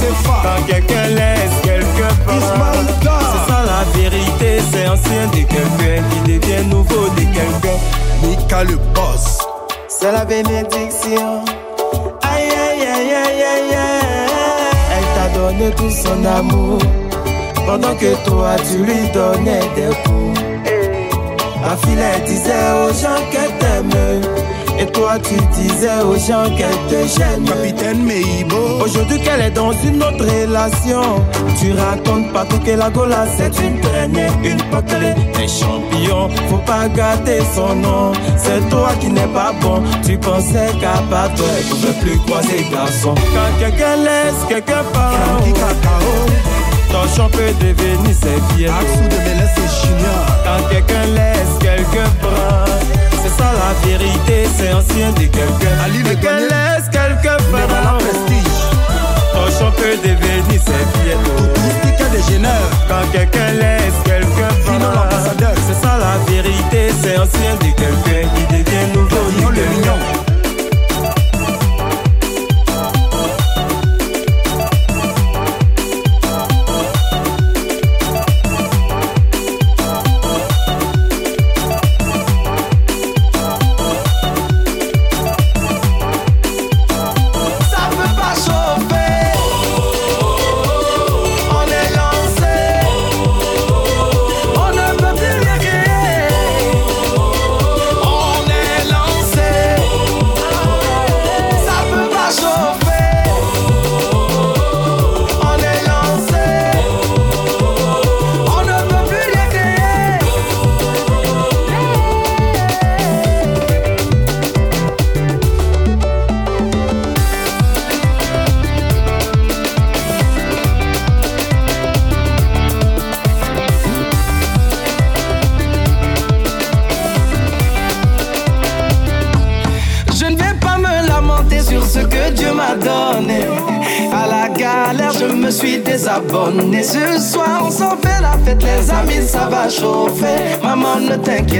ses 0.00 0.06
pieds. 0.06 0.40
Quand 0.42 0.66
quelqu'un 0.66 1.06
laisse, 1.08 1.50
quelqu'un 1.62 2.14
prend. 2.26 2.40
C'est 2.40 3.52
ça 3.52 3.62
la 3.66 3.84
vérité, 3.98 4.58
c'est 4.72 4.88
ancien 4.88 5.26
de 5.28 5.42
quelqu'un 5.46 6.02
qui 6.10 6.32
devient 6.32 6.66
nouveau 6.68 7.08
de 7.16 7.20
quelqu'un. 7.20 7.78
Mika 8.22 8.64
le 8.64 8.76
boss. 8.94 9.38
C'est 9.88 10.12
la 10.12 10.24
bénédiction. 10.24 11.44
Aïe 12.22 12.50
aïe 12.66 12.82
aïe 12.82 13.14
aïe 13.14 13.42
aïe 13.42 13.74
aïe. 13.74 14.30
Elle 14.92 15.04
t'a 15.14 15.38
donné 15.38 15.70
tout 15.72 15.90
son 15.90 16.24
amour. 16.24 16.78
Pendant 17.66 17.94
que 17.94 18.14
toi 18.28 18.56
tu 18.68 18.78
lui 18.78 19.08
donnais 19.12 19.60
des 19.76 19.94
coups. 20.04 20.40
La 21.62 21.76
fille 21.76 21.98
elle 21.98 22.24
disait 22.24 22.72
aux 22.82 22.92
gens 22.92 23.22
qu'elle 23.30 23.52
t'aime. 23.58 24.39
Et 24.80 24.86
toi 24.86 25.18
tu 25.22 25.34
disais 25.52 26.00
aux 26.02 26.16
gens 26.16 26.48
qu'elle 26.56 26.80
te 26.88 27.06
gêne. 27.06 27.44
Capitaine 27.44 28.02
Meibo. 28.02 28.82
Aujourd'hui 28.82 29.20
qu'elle 29.20 29.42
est 29.42 29.50
dans 29.50 29.72
une 29.72 30.02
autre 30.02 30.24
relation. 30.24 31.22
Tu 31.60 31.72
racontes 31.72 32.32
pas 32.32 32.46
que 32.46 32.70
la 32.70 32.88
Gola 32.88 33.26
c'est 33.36 33.54
une 33.62 33.78
traînée, 33.80 34.28
une 34.42 34.62
potelée. 34.70 35.12
Des 35.34 35.48
champions, 35.48 36.30
faut 36.48 36.62
pas 36.64 36.88
gâter 36.88 37.42
son 37.54 37.74
nom. 37.74 38.12
C'est 38.38 38.66
toi 38.70 38.92
qui 39.00 39.08
n'es 39.08 39.26
pas 39.26 39.52
bon. 39.60 39.82
Tu 40.02 40.16
pensais 40.16 40.72
qu'à 40.80 41.02
part 41.10 41.34
toi, 41.34 41.46
elle 41.58 41.64
pouvait 41.64 41.92
plus 42.00 42.16
croiser 42.20 42.64
garçon. 42.72 43.14
Quand 43.14 43.52
quelqu'un 43.58 43.96
laisse, 43.96 44.46
quelqu'un 44.48 44.82
part. 44.94 45.12
Ton 46.90 47.06
champ 47.14 47.28
peut 47.28 47.52
devenir 47.60 48.14
ses 48.14 48.40
pieds. 48.54 48.66
Quand 48.66 50.62
quelqu'un 50.70 51.04
laisse, 51.14 51.58
quelqu'un 51.60 52.08
prend. 52.22 52.64
C'est 53.40 53.46
ça 53.46 53.52
la 53.54 53.88
vérité, 53.88 54.48
c'est 54.54 54.72
ancien 54.74 55.12
de 55.12 55.20
quelqu'un. 55.20 56.04
Quelqu'un 56.04 56.40
laisse, 56.40 56.88
quelqu'un 56.92 57.36
prend. 57.50 57.98
Ton 59.32 59.46
champ 59.58 59.72
peut 59.76 59.96
devenir 59.96 60.60
ses 60.60 60.84
pieds. 61.00 61.16
Quand 62.88 63.10
quelqu'un 63.12 63.52
laisse, 63.52 63.94
quelqu'un 64.04 64.52
prend. 64.66 65.06
C'est 65.66 65.74
ça 65.74 65.98
la 65.98 66.18
vérité, 66.30 66.92
c'est 67.02 67.16
ancien 67.16 67.54
de 67.54 67.70
quelqu'un 67.76 68.28
qui 68.34 68.44
devient 68.52 68.92
nouveau 68.94 69.50
quelqu'un. 69.54 70.29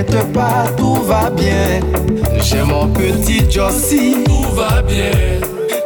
T'inquiète 0.03 0.33
pas, 0.33 0.65
tout 0.77 0.95
va 1.03 1.31
bien. 1.31 1.81
J'ai 2.43 2.63
mon 2.63 2.89
petit 2.89 3.51
Jossie, 3.51 4.17
tout 4.25 4.55
va 4.55 4.83
bien. 4.83 5.11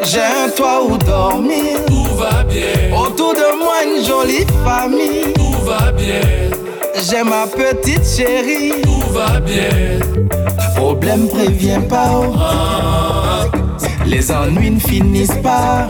J'ai 0.02 0.20
un 0.20 0.50
toit 0.54 0.82
où 0.84 0.96
dormir, 0.98 1.78
tout 1.86 2.16
va 2.16 2.44
bien. 2.44 2.96
Autour 2.96 3.34
de 3.34 3.58
moi, 3.58 3.76
une 3.84 4.04
jolie 4.04 4.46
famille, 4.64 5.32
tout 5.34 5.64
va 5.64 5.92
bien. 5.92 6.20
J'ai 7.08 7.22
ma 7.22 7.46
petite 7.46 8.04
chérie, 8.04 8.82
tout 8.82 9.12
va 9.12 9.40
bien. 9.40 9.98
Problème 10.76 11.28
prévient 11.28 11.80
pas. 11.88 12.10
oh. 12.12 13.56
Les 14.06 14.30
ennuis 14.30 14.70
ne 14.70 14.80
finissent 14.80 15.40
pas. 15.42 15.86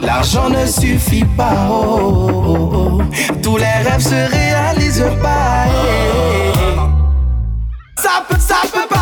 L'argent 0.00 0.48
ne 0.48 0.66
suffit 0.66 1.24
pas. 1.36 1.68
oh. 1.70 2.98
Tous 3.42 3.56
les 3.56 3.64
rêves 3.64 4.00
se 4.00 4.30
réalisent 4.32 5.10
pas. 5.20 6.69
Ça 8.10 8.24
peut, 8.28 8.40
ça 8.40 8.56
peut 8.72 8.88
pas. 8.88 9.00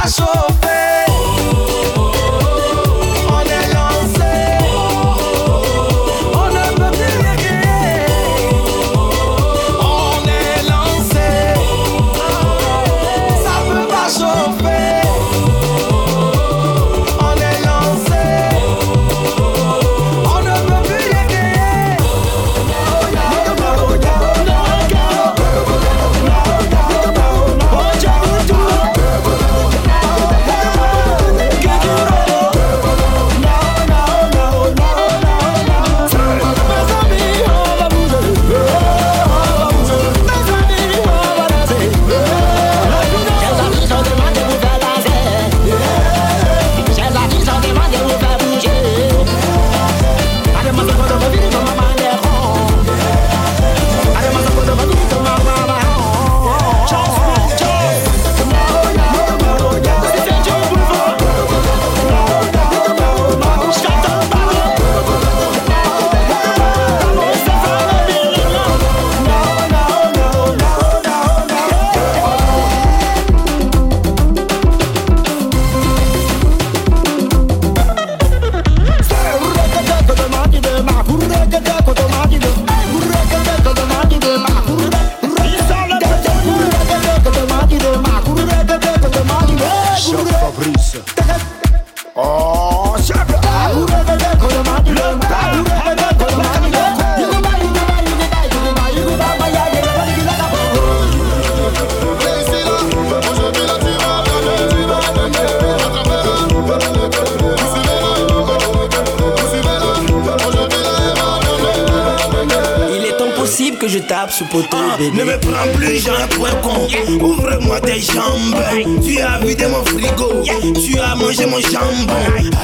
Tape 114.09 114.33
ce 114.33 114.45
poteau, 114.45 114.77
bébé. 114.99 115.17
Ne 115.19 115.25
me 115.25 115.39
prends 115.39 115.69
plus, 115.75 116.03
j'ai 116.03 116.11
un 116.11 116.27
point 116.29 116.51
con. 116.63 116.89
Ouvre-moi 117.25 117.81
tes 117.81 118.01
jambes. 118.01 118.57
Tu 119.05 119.21
as 119.21 119.39
vidé 119.39 119.67
mon 119.67 119.85
frigo. 119.85 120.43
Tu 120.75 120.99
as 120.99 121.15
mangé 121.15 121.47
mon 121.47 121.61
jambon. 121.61 122.15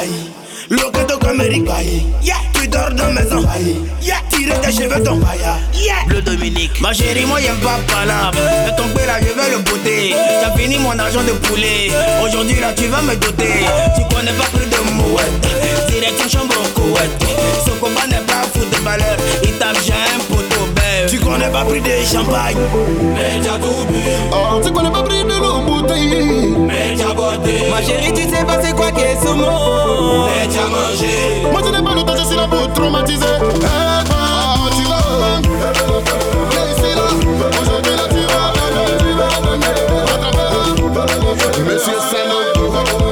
Aïe. 0.00 0.08
Locato 0.70 1.18
Camérique. 1.18 1.68
Tu 2.54 2.68
dors 2.68 2.90
dans 2.90 3.12
ma 3.12 3.20
maison. 3.20 3.44
Tire 4.30 4.60
tes 4.60 4.72
cheveux, 4.72 5.02
ton 5.02 5.18
paille. 5.20 5.40
Bleu 6.06 6.22
Dominique. 6.22 6.80
Ma 6.80 6.92
chérie, 6.92 7.26
moi 7.26 7.38
j'aime 7.40 7.56
pas 7.56 7.78
palabre. 7.92 8.38
De 8.66 8.76
ton 8.76 8.88
père 8.96 9.06
là, 9.06 9.20
je 9.20 9.26
vais 9.26 9.50
le 9.50 9.58
botter. 9.58 10.14
T'as 10.40 10.56
fini 10.56 10.78
mon 10.78 10.98
argent 10.98 11.22
de 11.22 11.32
poulet. 11.46 11.90
Aujourd'hui 12.24 12.58
là, 12.60 12.72
tu 12.74 12.86
vas 12.86 13.02
me 13.02 13.14
doter. 13.16 13.66
Tu 13.96 14.14
connais 14.14 14.32
pas 14.32 14.48
plus 14.56 14.66
de 14.66 14.92
mouette. 14.92 15.88
Direction 15.88 16.40
chambre 16.40 16.54
au 16.56 16.80
couette. 16.80 17.10
Pas 21.64 21.70
plus 21.70 21.80
de 21.80 22.04
champagne. 22.04 22.56
Mais 23.14 23.40
t'as 23.42 23.58
tout 23.58 23.84
bu. 23.88 23.98
Oh, 24.32 24.60
tu 24.62 24.70
connais 24.72 24.90
pas 24.90 25.02
pris 25.02 25.24
de 25.24 25.40
l'eau 25.40 25.60
bouteille. 25.60 26.54
Mais 26.58 26.94
t'as 26.96 27.14
botté. 27.14 27.70
Ma 27.70 27.82
chérie, 27.82 28.12
tu 28.12 28.22
sais 28.22 28.44
pas 28.44 28.60
c'est 28.62 28.74
quoi 28.74 28.90
qu'est 28.90 29.16
ce 29.20 29.32
mot. 29.32 30.26
Mais 30.26 30.46
t'as 30.48 30.68
mangé. 30.68 31.42
Moi 31.50 31.60
je 31.64 31.70
n'ai 31.70 31.82
pas 31.82 31.94
le 31.94 32.02
temps, 32.02 32.16
je 32.16 32.24
suis 32.24 32.36
là 32.36 32.46
pour 32.48 32.72
traumatiser. 32.72 33.24
Eh 33.24 33.40
ben, 33.40 33.58
tu 34.76 34.82
vas 34.84 34.98
aujourd'hui 37.60 37.96
là 37.96 38.06
tu 38.10 38.20
vas 38.20 38.52
tu 39.00 39.12
vas 42.98 43.03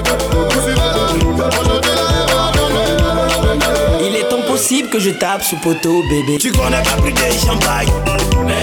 Impossible 4.73 4.89
que 4.89 4.99
je 5.01 5.11
tape 5.11 5.43
ce 5.43 5.55
poteau, 5.57 6.03
bébé. 6.09 6.39
Tu 6.39 6.51
connais 6.51 6.83
pas 6.83 7.03
plus 7.03 7.13
de 7.13 7.19
champagne. 7.45 7.89
Mais 8.47 8.63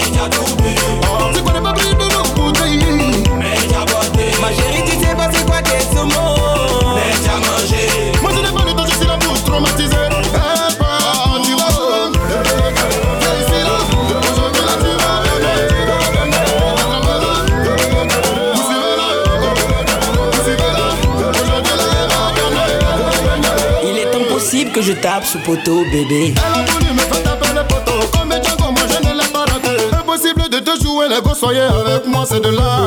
que 24.80 24.86
je 24.86 24.92
tape 24.92 25.24
ce 25.24 25.36
poteau, 25.38 25.84
bébé. 25.92 26.34
Elle 26.36 26.60
a 26.60 26.64
voulu 26.70 26.92
me 26.94 27.00
faire 27.00 27.22
taper 27.22 27.48
les 27.54 27.64
poteaux 27.64 28.06
Comme 28.12 28.28
moi 28.28 28.82
je 28.88 29.08
ne 29.08 29.12
l'ai 29.12 29.28
pas 29.28 29.40
raté 29.40 29.76
Impossible 29.92 30.48
de 30.48 30.58
te 30.58 30.82
jouer 30.82 31.08
les 31.08 31.20
gosses, 31.20 31.40
soyez 31.40 31.60
avec 31.60 32.06
moi, 32.06 32.24
c'est 32.26 32.40
de 32.40 32.48
là 32.48 32.78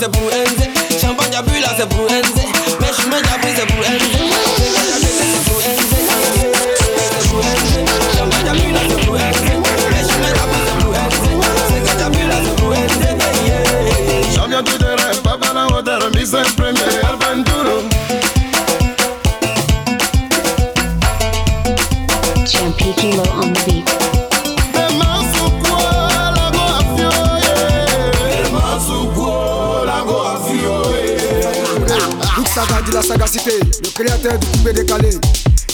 C'est 0.00 0.10
pour 0.10 0.22
NZ. 0.22 1.00
Champagne 1.00 1.36
à 1.36 1.42
bu 1.42 1.60
là, 1.60 1.68
c'est 1.78 1.88
pour 1.88 2.04
NZ. 2.06 2.34
Mais 2.80 2.86
je 2.98 3.06
me 3.06 3.16
c'est 3.56 3.66
pour 3.66 3.82
NZ. 3.84 4.16
Champagne 8.18 8.48
à 8.48 8.52
bu 8.52 8.72
là, 8.72 8.80
c'est 8.88 9.06
pour. 9.06 9.16
Champion 14.34 14.62
papa 15.22 15.52
la 15.54 15.66
hauteur, 15.66 16.10
mise 16.14 16.34
en 16.34 16.42
Kilo 22.96 23.22
on 23.42 23.52
the 23.52 23.64
beat. 23.66 23.86
Luc 32.36 32.48
Saga 32.48 32.82
dit 32.84 32.92
la 32.92 33.02
sagacité, 33.02 33.60
le 33.60 33.90
créateur 33.90 34.38
du 34.38 34.46
coupé 34.46 34.72
décalé. 34.72 35.10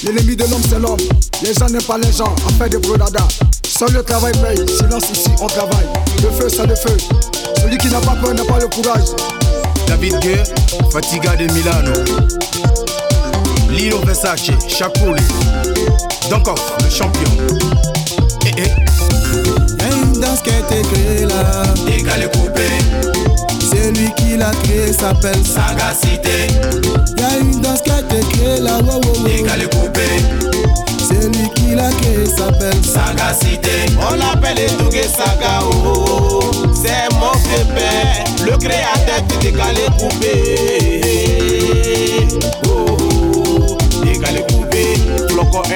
L'ennemi 0.04 0.36
de 0.36 0.44
l'homme 0.44 0.62
c'est 0.68 0.78
l'homme, 0.78 0.98
les 1.42 1.54
gens 1.54 1.66
n'aiment 1.66 1.82
pas 1.82 1.98
les 1.98 2.12
gens, 2.12 2.34
affaire 2.48 2.68
de 2.68 2.78
brodada. 2.78 3.26
Seul 3.66 3.92
le 3.92 4.02
travail 4.02 4.32
paye, 4.32 4.64
silence 4.68 5.10
ici 5.12 5.30
on 5.40 5.46
travaille. 5.46 5.86
Le 6.22 6.30
feu 6.30 6.48
c'est 6.48 6.66
le 6.66 6.74
feu, 6.74 6.96
celui 7.60 7.78
qui 7.78 7.88
n'a 7.88 8.00
pas 8.00 8.16
peur 8.16 8.34
n'a 8.34 8.44
pas 8.44 8.58
le 8.58 8.66
courage. 8.68 9.08
David 9.86 10.18
Gueux, 10.20 10.42
Fatiga 10.92 11.36
de 11.36 11.52
Milano. 11.52 11.92
Lilo 13.70 13.98
Versace, 14.00 14.50
Chakuli. 16.22 16.28
Dankoff, 16.30 16.72
le 16.82 16.90
champion. 16.90 17.30
Eh 18.46 18.50
eh. 18.56 19.82
Y'a 19.82 19.96
une 19.96 20.20
danse 20.20 20.42
qui 20.42 20.50
a 20.50 20.58
été 20.58 20.82
créée 20.88 21.26
là. 21.26 21.62
Décalé 21.86 22.26
coupé. 22.26 22.68
C'est 23.60 23.90
lui 23.92 24.12
qui 24.16 24.36
l'a 24.36 24.50
créée, 24.62 24.92
s'appelle 24.92 25.44
Sagacité. 25.44 26.48
Y'a 27.18 27.38
une 27.40 27.60
danse 27.60 27.82
qui 27.82 27.90
a 27.90 28.00
été 28.00 28.20
créée 28.30 28.60
là. 28.60 28.78
Wow, 28.78 28.94
wow, 28.94 29.00
wow. 29.00 29.28
Décalé 29.28 29.64
coupé. 29.64 30.06
C'est 30.98 31.28
lui 31.28 31.48
qui 31.54 31.74
l'a 31.74 31.90
créée, 31.90 32.26
s'appelle 32.26 32.84
Sagacité. 32.84 33.70
On 34.00 34.14
l'appelle 34.14 34.58
Edougue 34.58 35.02
Saga, 35.02 35.60
oh, 35.62 35.70
oh, 35.84 36.40
oh. 36.42 36.66
c'est 36.74 37.14
mon 37.14 37.32
pépère, 37.32 38.24
le 38.44 38.56
créateur 38.58 39.22
du 39.28 39.36
décalé 39.38 39.86
coupé. 39.98 40.81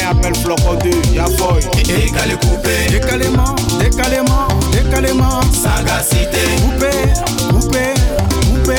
Appelle 0.09 0.35
Floco 0.37 0.77
2, 0.77 0.91
y'a 1.15 1.24
boy. 1.24 1.61
Décalé 1.85 2.35
coupé. 2.41 2.87
Décalément, 2.91 3.55
décalément, 3.78 4.49
décalément. 4.73 5.41
Sagacité. 5.53 6.39
Coupé, 6.62 6.91
coupé, 7.51 7.95
coupé. 8.51 8.77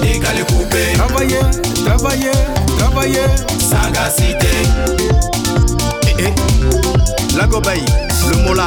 Décalé 0.00 0.42
coupé. 0.48 0.92
Travailler, 0.94 1.40
travailler, 1.84 2.32
travailler. 2.78 3.26
Sagacité. 3.58 4.48
Eh 6.18 6.24
eh. 6.24 7.36
Lagobaï, 7.36 7.84
le 8.30 8.36
mola. 8.44 8.66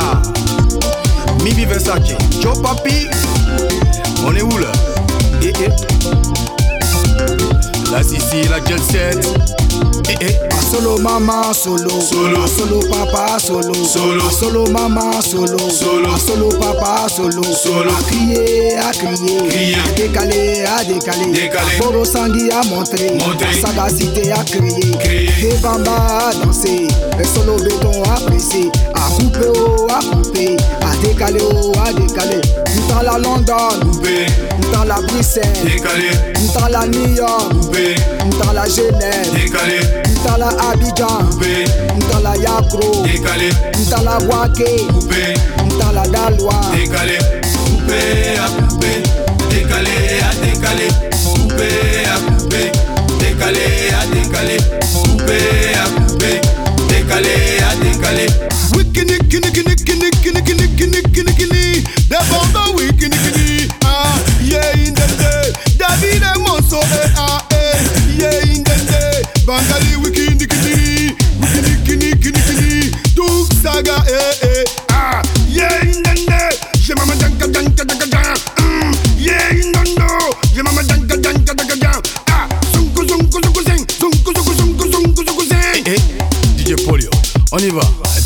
Mimi 1.44 1.66
Versace, 1.66 2.16
Joe 2.42 2.62
Papi. 2.62 3.08
On 4.26 4.36
est 4.36 4.42
où 4.42 4.58
là? 4.58 4.72
Eh 5.42 5.54
eh. 5.62 5.70
La 7.92 8.04
Sissi, 8.04 8.48
la 8.50 8.64
Jet 8.64 8.82
Set. 8.92 9.66
Eh 10.10 10.18
eh. 10.22 10.40
Solo 10.72 10.98
mama 10.98 11.53
solo, 11.53 11.90
Solo. 12.02 12.45
solo 12.48 12.80
papa 12.90 13.40
solo, 13.40 13.74
Solo. 13.74 14.30
solo 14.30 14.65
mama 14.72 15.22
solo, 15.22 15.57
Solo. 15.69 16.18
solo 16.18 16.49
papa 16.60 17.07
solo, 17.10 17.41
Solo. 17.44 17.90
à 17.90 18.03
crier, 18.10 18.78
à 18.78 18.91
crier, 18.91 19.48
Crier. 19.49 19.76
à 19.76 19.91
décaler, 19.95 20.64
à 20.65 20.84
décaler, 20.84 21.32
Décaler. 21.32 21.78
Boro 21.80 22.03
Sangui 22.06 22.52
à 22.52 22.64
montrer, 22.65 23.11
Montrer. 23.14 23.48
la 23.61 23.68
sagacité 23.68 24.32
à 24.32 24.44
crier, 24.44 24.91
Crier. 24.99 25.32
des 25.41 25.57
bambas 25.61 26.30
à 26.32 26.34
danser, 26.45 26.88
le 27.18 27.24
solo 27.24 27.56
béton 27.64 28.03
à 28.03 28.19
presser, 28.30 28.69
à 28.94 29.10
couper 29.15 29.48
oh, 29.57 29.88
à 29.90 29.99
couper, 30.15 30.57
à 31.08 31.14
décaler 31.14 31.40
oh, 31.42 31.72
à 31.86 31.94
décaler, 31.94 32.42
dans 32.90 33.02
la 33.02 33.18
London, 33.18 33.80
Coupé. 33.92 34.26
la 34.86 34.96
Bruxelles, 34.96 35.44
Décalé. 35.64 36.12
dans 36.54 36.68
la 36.68 36.86
New 36.88 37.16
York, 37.16 37.54
Coupé. 37.62 37.96
la 38.54 38.66
Genève, 38.68 39.32
Décalé. 39.34 39.80
dans 40.26 40.38
la 40.38 40.48
Abidjan, 40.70 41.30
Coupé. 41.32 41.64
dans 42.12 42.20
la 42.20 42.36
Yakro, 42.38 43.04
Décalé. 43.04 43.50
dans 43.90 44.02
la 44.04 44.18
Boaké, 44.20 44.86
Coupé. 44.88 45.34
dans 45.80 45.92
la 45.94 46.04
Dalois, 46.08 46.62
Décalé. 46.76 47.18
Coupé 47.66 48.38
à 48.38 48.62
coupé. 48.68 49.04
Décalé 49.50 50.20
à 50.22 50.46
décalé. 50.46 50.88
Coupé 51.24 52.06
à 52.06 52.32
coupé. 52.32 52.72
Décalé 53.20 53.92
à 53.94 54.06
décalé. 54.08 54.27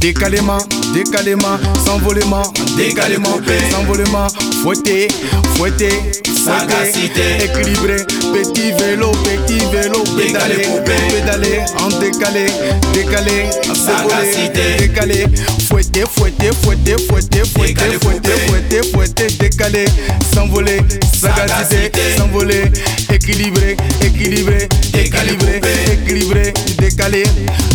Décalément, 0.02 0.58
décalément, 0.94 1.58
s'envolement, 1.86 2.42
décalément, 2.76 3.38
s'envolement, 3.70 4.28
fouetté, 4.64 5.08
fouetté, 5.56 5.90
fouetté, 6.44 7.46
équilibré, 7.46 7.98
petit 8.34 8.72
vélo, 8.80 9.12
petit 9.24 9.64
vélo, 9.72 10.04
pédalé, 10.18 10.66
pédalé, 10.84 11.60
en 11.80 11.90
décalé, 12.00 12.48
décalé, 12.94 13.46
Sagacité. 13.82 14.76
Décalé 14.78 15.26
Fouetté, 15.68 16.04
fouetté, 16.06 16.50
fouetté, 16.52 16.96
fouetté, 17.08 17.42
fouetté, 17.44 17.90
fouetté, 18.00 18.82
fouetté, 18.94 19.28
décalé. 19.40 19.86
S'envoler 20.34 20.82
Sagacité. 21.20 22.16
S'envoler 22.18 22.72
Équilibré, 23.12 23.76
équilibré 24.04 24.70
Équilibré, 24.94 25.62
équilibré, 25.92 26.54
décalé. 26.78 27.24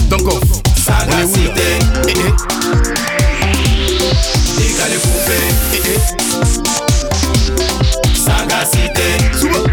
Donc 0.08 0.22
Sagacité. 0.76 1.78
Décalé, 4.56 4.96
coupé. 5.02 5.38
Eh, 5.74 5.80
eh. 5.84 6.00
Sagacité. 8.16 9.06
Souvent. 9.38 9.64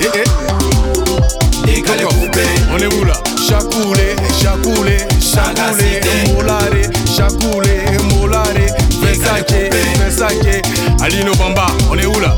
Eh, 0.00 1.66
décalé, 1.66 2.04
coupé. 2.04 2.44
On 2.72 2.78
est 2.78 2.94
où 2.94 3.04
là? 3.04 3.14
Chacoulé, 3.48 4.16
chacoulé 4.40 4.98
chacoulé, 5.34 6.00
molare, 6.32 6.82
chacoulé, 7.16 7.82
molare, 8.14 8.66
Versace, 9.00 9.70
Versace, 9.98 10.62
Alino 11.02 11.34
Bamba, 11.34 11.66
on 11.90 11.98
est 11.98 12.06
où 12.06 12.20
là? 12.20 12.34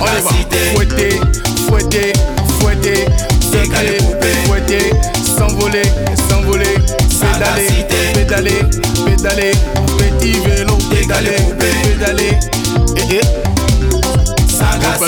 On 0.00 0.06
est 0.06 0.22
bas. 0.22 0.30
Fouetté, 0.74 1.20
fouetté, 1.68 2.12
fouetté, 2.60 2.94
décalé, 3.50 3.98
fouetté, 4.46 4.92
s'envoler, 5.24 5.82
s'envoler, 6.28 6.74
pédaler, 7.20 7.68
pédaler, 8.14 8.60
pédaler, 9.04 9.52
petit 9.98 10.38
vélo, 10.40 10.76
pédaler, 10.90 11.36
pédaler, 11.58 12.38
eh 12.96 13.16
eh. 13.16 13.46
Mon 14.98 15.06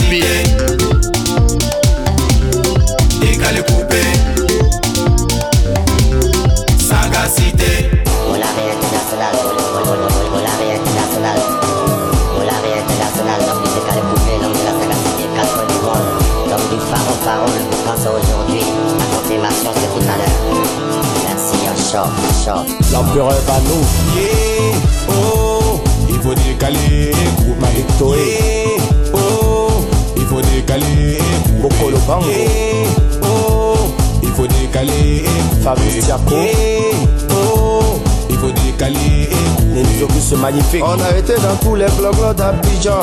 magnifique, 40.59 40.85
On 40.85 41.01
a 41.01 41.19
été 41.19 41.35
dans 41.35 41.57
tous 41.63 41.75
les 41.75 41.87
blocs 41.97 42.37
d'Abidjan. 42.37 43.01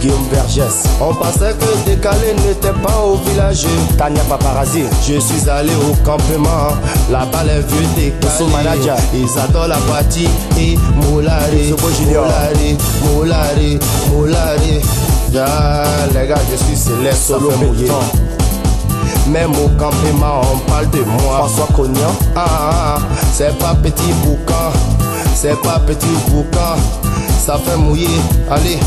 Guillaume 0.00 0.28
Vergès, 0.30 0.84
On 1.00 1.14
pensait 1.14 1.54
que 1.58 1.90
décalé 1.90 2.34
n'était 2.46 2.78
pas 2.82 3.00
au 3.02 3.16
village. 3.28 3.66
Tania 3.96 4.22
Paparazzi, 4.28 4.84
Je 5.06 5.18
suis 5.18 5.48
allé 5.48 5.72
au 5.74 5.94
campement, 6.04 6.76
là-bas 7.10 7.44
les 7.44 7.60
vieux 7.62 7.86
décalés. 7.96 8.92
Ils 9.14 9.38
adorent 9.38 9.68
la 9.68 9.76
partie 9.76 10.28
et 10.58 10.76
Junior. 11.98 12.26
Moulare, 12.26 12.50
Moulare, 13.14 13.78
Moulare. 14.12 14.56
Ah, 15.38 15.82
les 16.14 16.28
gars, 16.28 16.36
je 16.50 16.56
suis 16.56 16.76
céleste, 16.76 17.26
Solo 17.26 17.50
fait 17.50 17.64
mouiller. 17.64 17.82
Béton. 17.84 19.28
Même 19.28 19.50
au 19.52 19.68
campement, 19.78 20.40
on 20.52 20.58
parle 20.70 20.88
de 20.90 21.00
moi. 21.00 21.38
François 21.38 21.68
Cognan, 21.74 22.14
Ah, 22.34 22.44
ah, 22.46 22.70
ah, 22.96 22.98
c'est 23.32 23.56
pas 23.58 23.74
petit 23.74 24.12
boucan, 24.24 24.72
c'est 25.36 25.60
pas 25.60 25.78
petit 25.80 26.06
boucan, 26.30 26.76
ça 27.44 27.58
fait 27.58 27.76
mouiller. 27.76 28.08
Allez, 28.50 28.78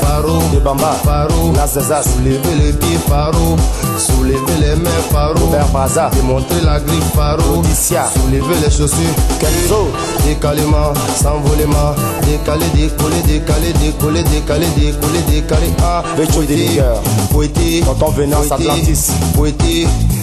Faro, 0.00 0.38
De 0.54 0.60
Bamba, 0.60 0.92
Faro, 1.04 1.50
Nazazas, 1.52 2.04
soulevez 2.04 2.64
les 2.64 2.72
pieds, 2.72 2.98
Faro, 3.08 3.56
soulevez 3.98 4.38
les 4.60 4.76
mains, 4.76 4.90
Faro, 5.10 5.34
Robert 5.34 5.66
Braza, 5.68 6.10
démontrez 6.14 6.60
la 6.64 6.78
griffe, 6.78 7.12
Faro, 7.14 7.58
Odissia, 7.58 8.04
soulevez 8.14 8.54
les 8.64 8.70
chaussures, 8.70 9.16
Kenzo, 9.40 9.88
décalement, 10.24 10.94
s'envolement, 11.20 11.94
décalé, 12.22 12.66
décollé, 12.74 13.20
décalé, 13.26 13.72
décollé, 13.72 14.22
décalé, 14.22 14.66
décollé, 14.76 15.20
décalé, 15.28 15.66
ah, 15.82 16.04
Becho 16.16 16.42
Déniqueur, 16.42 17.02
fouetté, 17.32 17.82
Tonton 17.84 18.10
Venance 18.12 18.46
fouetté, 18.46 18.68
Atlantis. 18.70 19.10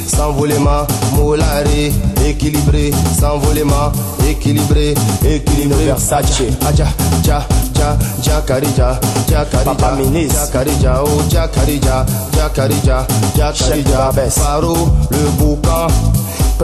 Fouetté, 0.03 0.15
s'envolement, 0.15 0.88
molaré, 1.15 1.91
équilibré, 2.25 2.91
s'envolement, 3.19 3.91
équilibré, 4.27 4.93
équilibré, 5.25 5.85
Versace. 5.85 6.43
aja, 6.65 6.88
ja, 7.25 7.45
ja, 7.75 7.97
ja, 8.23 8.41
karija, 8.41 8.99
ja, 9.30 9.45
karija, 9.45 10.23
ja, 10.31 10.47
karija, 10.51 11.03
oh, 11.03 11.21
ja, 11.31 11.47
karija, 11.47 12.05
ja, 12.38 12.49
karija, 12.49 13.05
ja, 13.35 13.53
karija. 13.53 14.11
Faro, 14.30 14.75
le 15.11 15.30
boucan, 15.38 15.88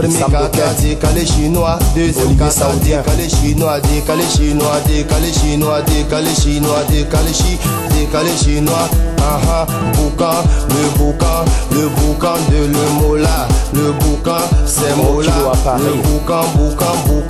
Premier 0.00 0.18
Sam 0.18 0.32
kata, 0.32 0.48
Boquet. 0.48 0.82
décalé 0.82 1.26
chinois, 1.26 1.78
deuxième 1.94 2.34
kata, 2.34 2.72
décalé 2.82 3.28
chinois, 3.28 3.80
décalé 3.80 4.22
chinois, 4.34 4.80
décalé 4.86 5.30
chinois, 5.30 5.82
décalé 5.82 6.34
chinois, 6.34 6.84
décalé 6.88 7.32
chi, 7.34 7.58
décalé 7.90 8.30
chinois, 8.42 8.88
ah 9.20 9.38
ah, 9.46 9.66
boucan, 9.92 10.42
le 10.70 10.98
boucan, 10.98 11.44
le 11.72 11.88
boucan 11.88 12.34
de 12.50 12.66
le 12.66 12.90
mola, 12.98 13.46
le 13.74 13.92
boucan, 13.92 14.40
c'est 14.64 14.96
mola, 14.96 15.32
le 15.76 15.92
boucan, 16.00 16.44
boucan, 16.56 16.96
boucan, 17.06 17.29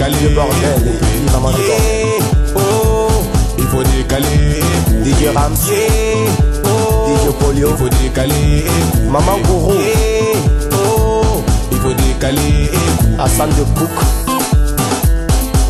décaler, 0.00 0.22
Le 0.22 0.34
bordel, 0.34 1.40
manger 1.40 1.62
Yeah, 1.62 2.56
oh, 2.56 3.08
il 3.58 3.64
faut 3.66 3.82
décaler. 3.82 4.60
DJ 5.04 5.34
Rams, 5.34 5.54
Yeah, 5.68 6.30
oh, 6.64 7.08
DJ 7.08 7.32
Polio, 7.38 7.68
il 7.70 7.76
faut 7.76 7.88
décaler, 7.88 8.64
couper. 8.64 9.10
Maman 9.10 9.38
Gourou, 9.44 9.72
Yeah, 9.74 10.72
oh, 10.72 11.42
il 11.70 11.78
faut 11.78 11.92
décaler, 11.92 12.70
Hassan 13.18 13.50
de 13.50 13.64
Cook, 13.78 13.90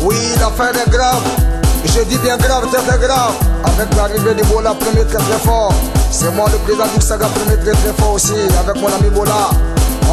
Oui, 0.03 0.15
l'affaire 0.39 0.81
est 0.81 0.89
grave. 0.89 1.23
Je 1.83 2.03
dis 2.03 2.17
bien 2.19 2.37
grave, 2.37 2.67
très 2.71 2.81
très 2.83 2.99
grave. 2.99 3.33
Avec 3.65 3.93
l'arrivée 3.95 4.33
du 4.35 4.43
Bola, 4.47 4.73
premier 4.75 5.03
très 5.05 5.17
très 5.17 5.39
fort. 5.43 5.73
C'est 6.09 6.33
moi 6.33 6.45
le 6.51 6.57
président 6.59 6.85
du 6.95 7.05
Saga, 7.05 7.27
premier 7.27 7.57
très 7.57 7.71
très 7.73 7.93
fort 7.97 8.13
aussi. 8.13 8.31
Avec 8.59 8.81
mon 8.81 8.87
ami 8.87 9.09
Bola. 9.13 9.49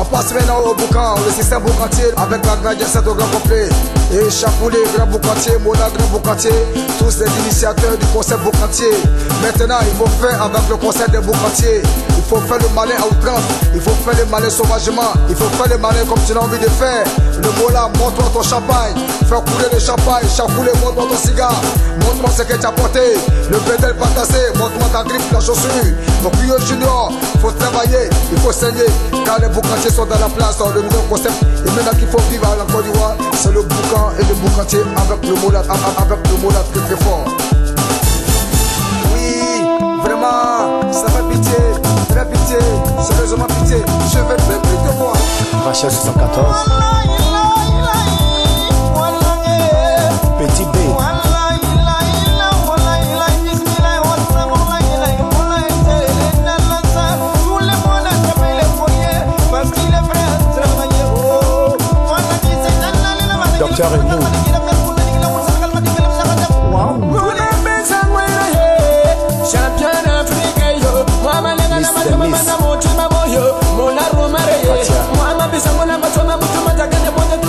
On 0.00 0.04
passe 0.04 0.32
maintenant 0.32 0.60
au 0.60 0.74
boucan, 0.74 1.16
le 1.26 1.32
système 1.32 1.62
boucantier 1.62 2.06
avec 2.16 2.44
la 2.46 2.56
grande 2.56 2.82
cette 2.86 3.06
au 3.06 3.14
grand 3.14 3.26
complet. 3.28 3.68
Et 4.10 4.30
Chapoulé, 4.30 4.78
grand 4.96 5.06
boucantier, 5.06 5.52
Mola, 5.62 5.90
grand 5.94 6.08
boucantier, 6.08 6.50
tous 6.98 7.20
les 7.20 7.30
initiateurs 7.42 7.96
du 7.98 8.06
concept 8.06 8.42
boucantier. 8.42 8.90
Maintenant, 9.42 9.78
il 9.82 9.94
faut 9.96 10.06
faire 10.06 10.42
avec 10.42 10.62
le 10.70 10.76
concept 10.76 11.10
des 11.10 11.18
boucantiers. 11.18 11.82
Il 12.30 12.36
faut 12.36 12.46
faire 12.46 12.58
le 12.58 12.68
malin 12.74 12.92
à 13.00 13.06
outrance, 13.06 13.40
il 13.74 13.80
faut 13.80 13.96
faire 14.04 14.22
le 14.22 14.30
malin 14.30 14.50
sauvagement, 14.50 15.16
il 15.30 15.34
faut 15.34 15.48
faire 15.48 15.72
le 15.72 15.78
malin 15.78 16.04
comme 16.06 16.20
tu 16.26 16.34
l'as 16.34 16.42
envie 16.42 16.58
de 16.58 16.68
faire. 16.68 17.02
Le 17.40 17.48
Mola, 17.56 17.88
montre-moi 17.96 18.28
ton 18.34 18.42
champagne, 18.42 18.92
fais 19.24 19.40
couler 19.50 19.72
le 19.72 19.78
champagne, 19.78 20.28
Chapoulé, 20.28 20.70
montre-moi 20.84 21.06
ton 21.08 21.16
cigare, 21.16 21.56
montre-moi 22.04 22.28
ce 22.36 22.42
que 22.42 22.52
tu 22.52 22.66
as 22.66 22.72
porté. 22.72 23.00
Le 23.50 23.56
pédale 23.56 23.96
pas 23.96 24.08
cassé, 24.14 24.52
montre-moi 24.58 24.88
ta 24.92 25.04
griffe, 25.04 25.24
ta 25.30 25.40
chaussure. 25.40 25.96
Donc, 26.22 26.34
Junior, 26.66 27.10
faut 27.40 27.50
travailler, 27.52 28.10
il 28.30 28.38
faut 28.40 28.52
saigner, 28.52 28.84
car 29.24 29.40
les 29.40 29.48
boucantiers 29.48 29.90
sont 29.90 30.04
dans 30.04 30.18
la 30.18 30.28
place, 30.28 30.58
dans 30.58 30.68
le 30.68 30.82
nouveau 30.82 31.00
concept. 31.08 31.40
Et 31.64 31.70
maintenant 31.70 31.96
qu'il 31.98 32.08
faut 32.08 32.20
vivre 32.30 32.44
à 32.44 32.56
la 32.56 32.70
Côte 32.70 32.84
d'Ivoire, 32.84 33.16
c'est 33.40 33.52
le 33.52 33.62
boucan 33.62 34.12
et 34.20 34.24
le 34.28 34.34
boucantier 34.34 34.80
avec 34.80 35.24
le 35.24 35.34
molat, 35.40 35.62
avec 35.64 36.18
le 36.28 36.36
molat 36.42 36.62
très 36.74 36.94
très 36.94 37.04
fort. 37.04 37.24
pitié, 42.48 42.58
sérieusement 43.02 43.46
pitié, 43.46 43.84
je 44.12 44.18
vais 44.18 44.36
plus 44.36 44.76
te 44.76 44.96
voir. 44.96 45.14
Rachel 45.64 45.90
74. 45.90 46.46
Petit 50.38 50.64
B. 50.64 50.78
Docteur 63.58 63.90
sangola 75.60 75.98
basoma 75.98 76.36
butumatakane 76.36 77.10
bonde 77.10 77.48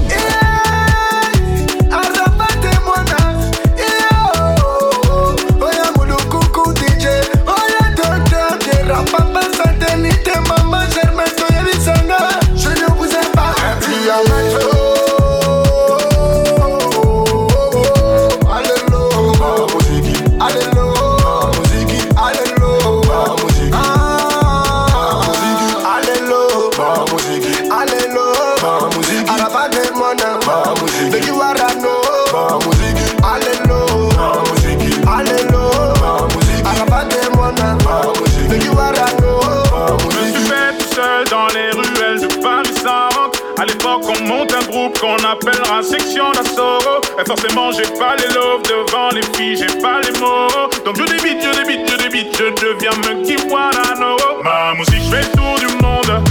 Forcément, 47.31 47.71
j'ai 47.71 47.89
pas 47.97 48.17
les 48.17 48.27
lobes 48.33 48.61
devant 48.63 49.07
les 49.11 49.21
filles, 49.37 49.55
j'ai 49.55 49.79
pas 49.79 50.01
les 50.01 50.11
mots. 50.19 50.49
Donc 50.83 50.97
je 50.97 51.03
débite, 51.03 51.41
je 51.41 51.63
débite, 51.63 51.89
je 51.89 51.95
débite, 52.03 52.37
je 52.37 52.49
deviens 52.61 52.91
me 52.91 53.23
qui 53.23 53.37
wanna 53.49 53.95
know. 53.95 54.17
Ma 54.43 54.73
musique, 54.73 55.01
je 55.01 55.15
fais 55.15 55.21
le 55.21 55.31
tour 55.37 55.55
du 55.57 55.67
monde. 55.81 56.21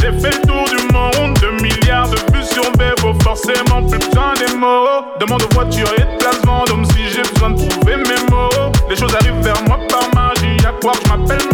J'ai 0.00 0.12
fait 0.18 0.34
le 0.34 0.46
tour 0.46 0.64
du 0.64 0.82
monde, 0.94 1.38
2 1.40 1.50
milliards 1.62 2.08
de 2.08 2.16
vues 2.32 2.42
sur 2.42 2.72
Bebo, 2.72 3.12
forcément 3.22 3.82
plus 3.82 3.98
besoin 3.98 4.32
des 4.32 4.54
mots. 4.54 5.04
Demande 5.20 5.42
de 5.42 5.54
voiture 5.54 5.92
et 5.98 6.00
de 6.00 6.16
placement, 6.18 6.64
d'homme 6.64 6.86
si 6.86 7.06
j'ai 7.12 7.22
besoin 7.34 7.50
de 7.50 7.68
trouver 7.68 7.96
mes 7.96 8.30
mots. 8.30 8.72
Les 8.88 8.96
choses 8.96 9.14
arrivent 9.14 9.42
vers 9.42 9.62
moi 9.64 9.78
par 9.90 10.08
magie, 10.14 10.56
à 10.66 10.72
quoi 10.80 10.92
je 11.04 11.08
m'appelle 11.10 11.46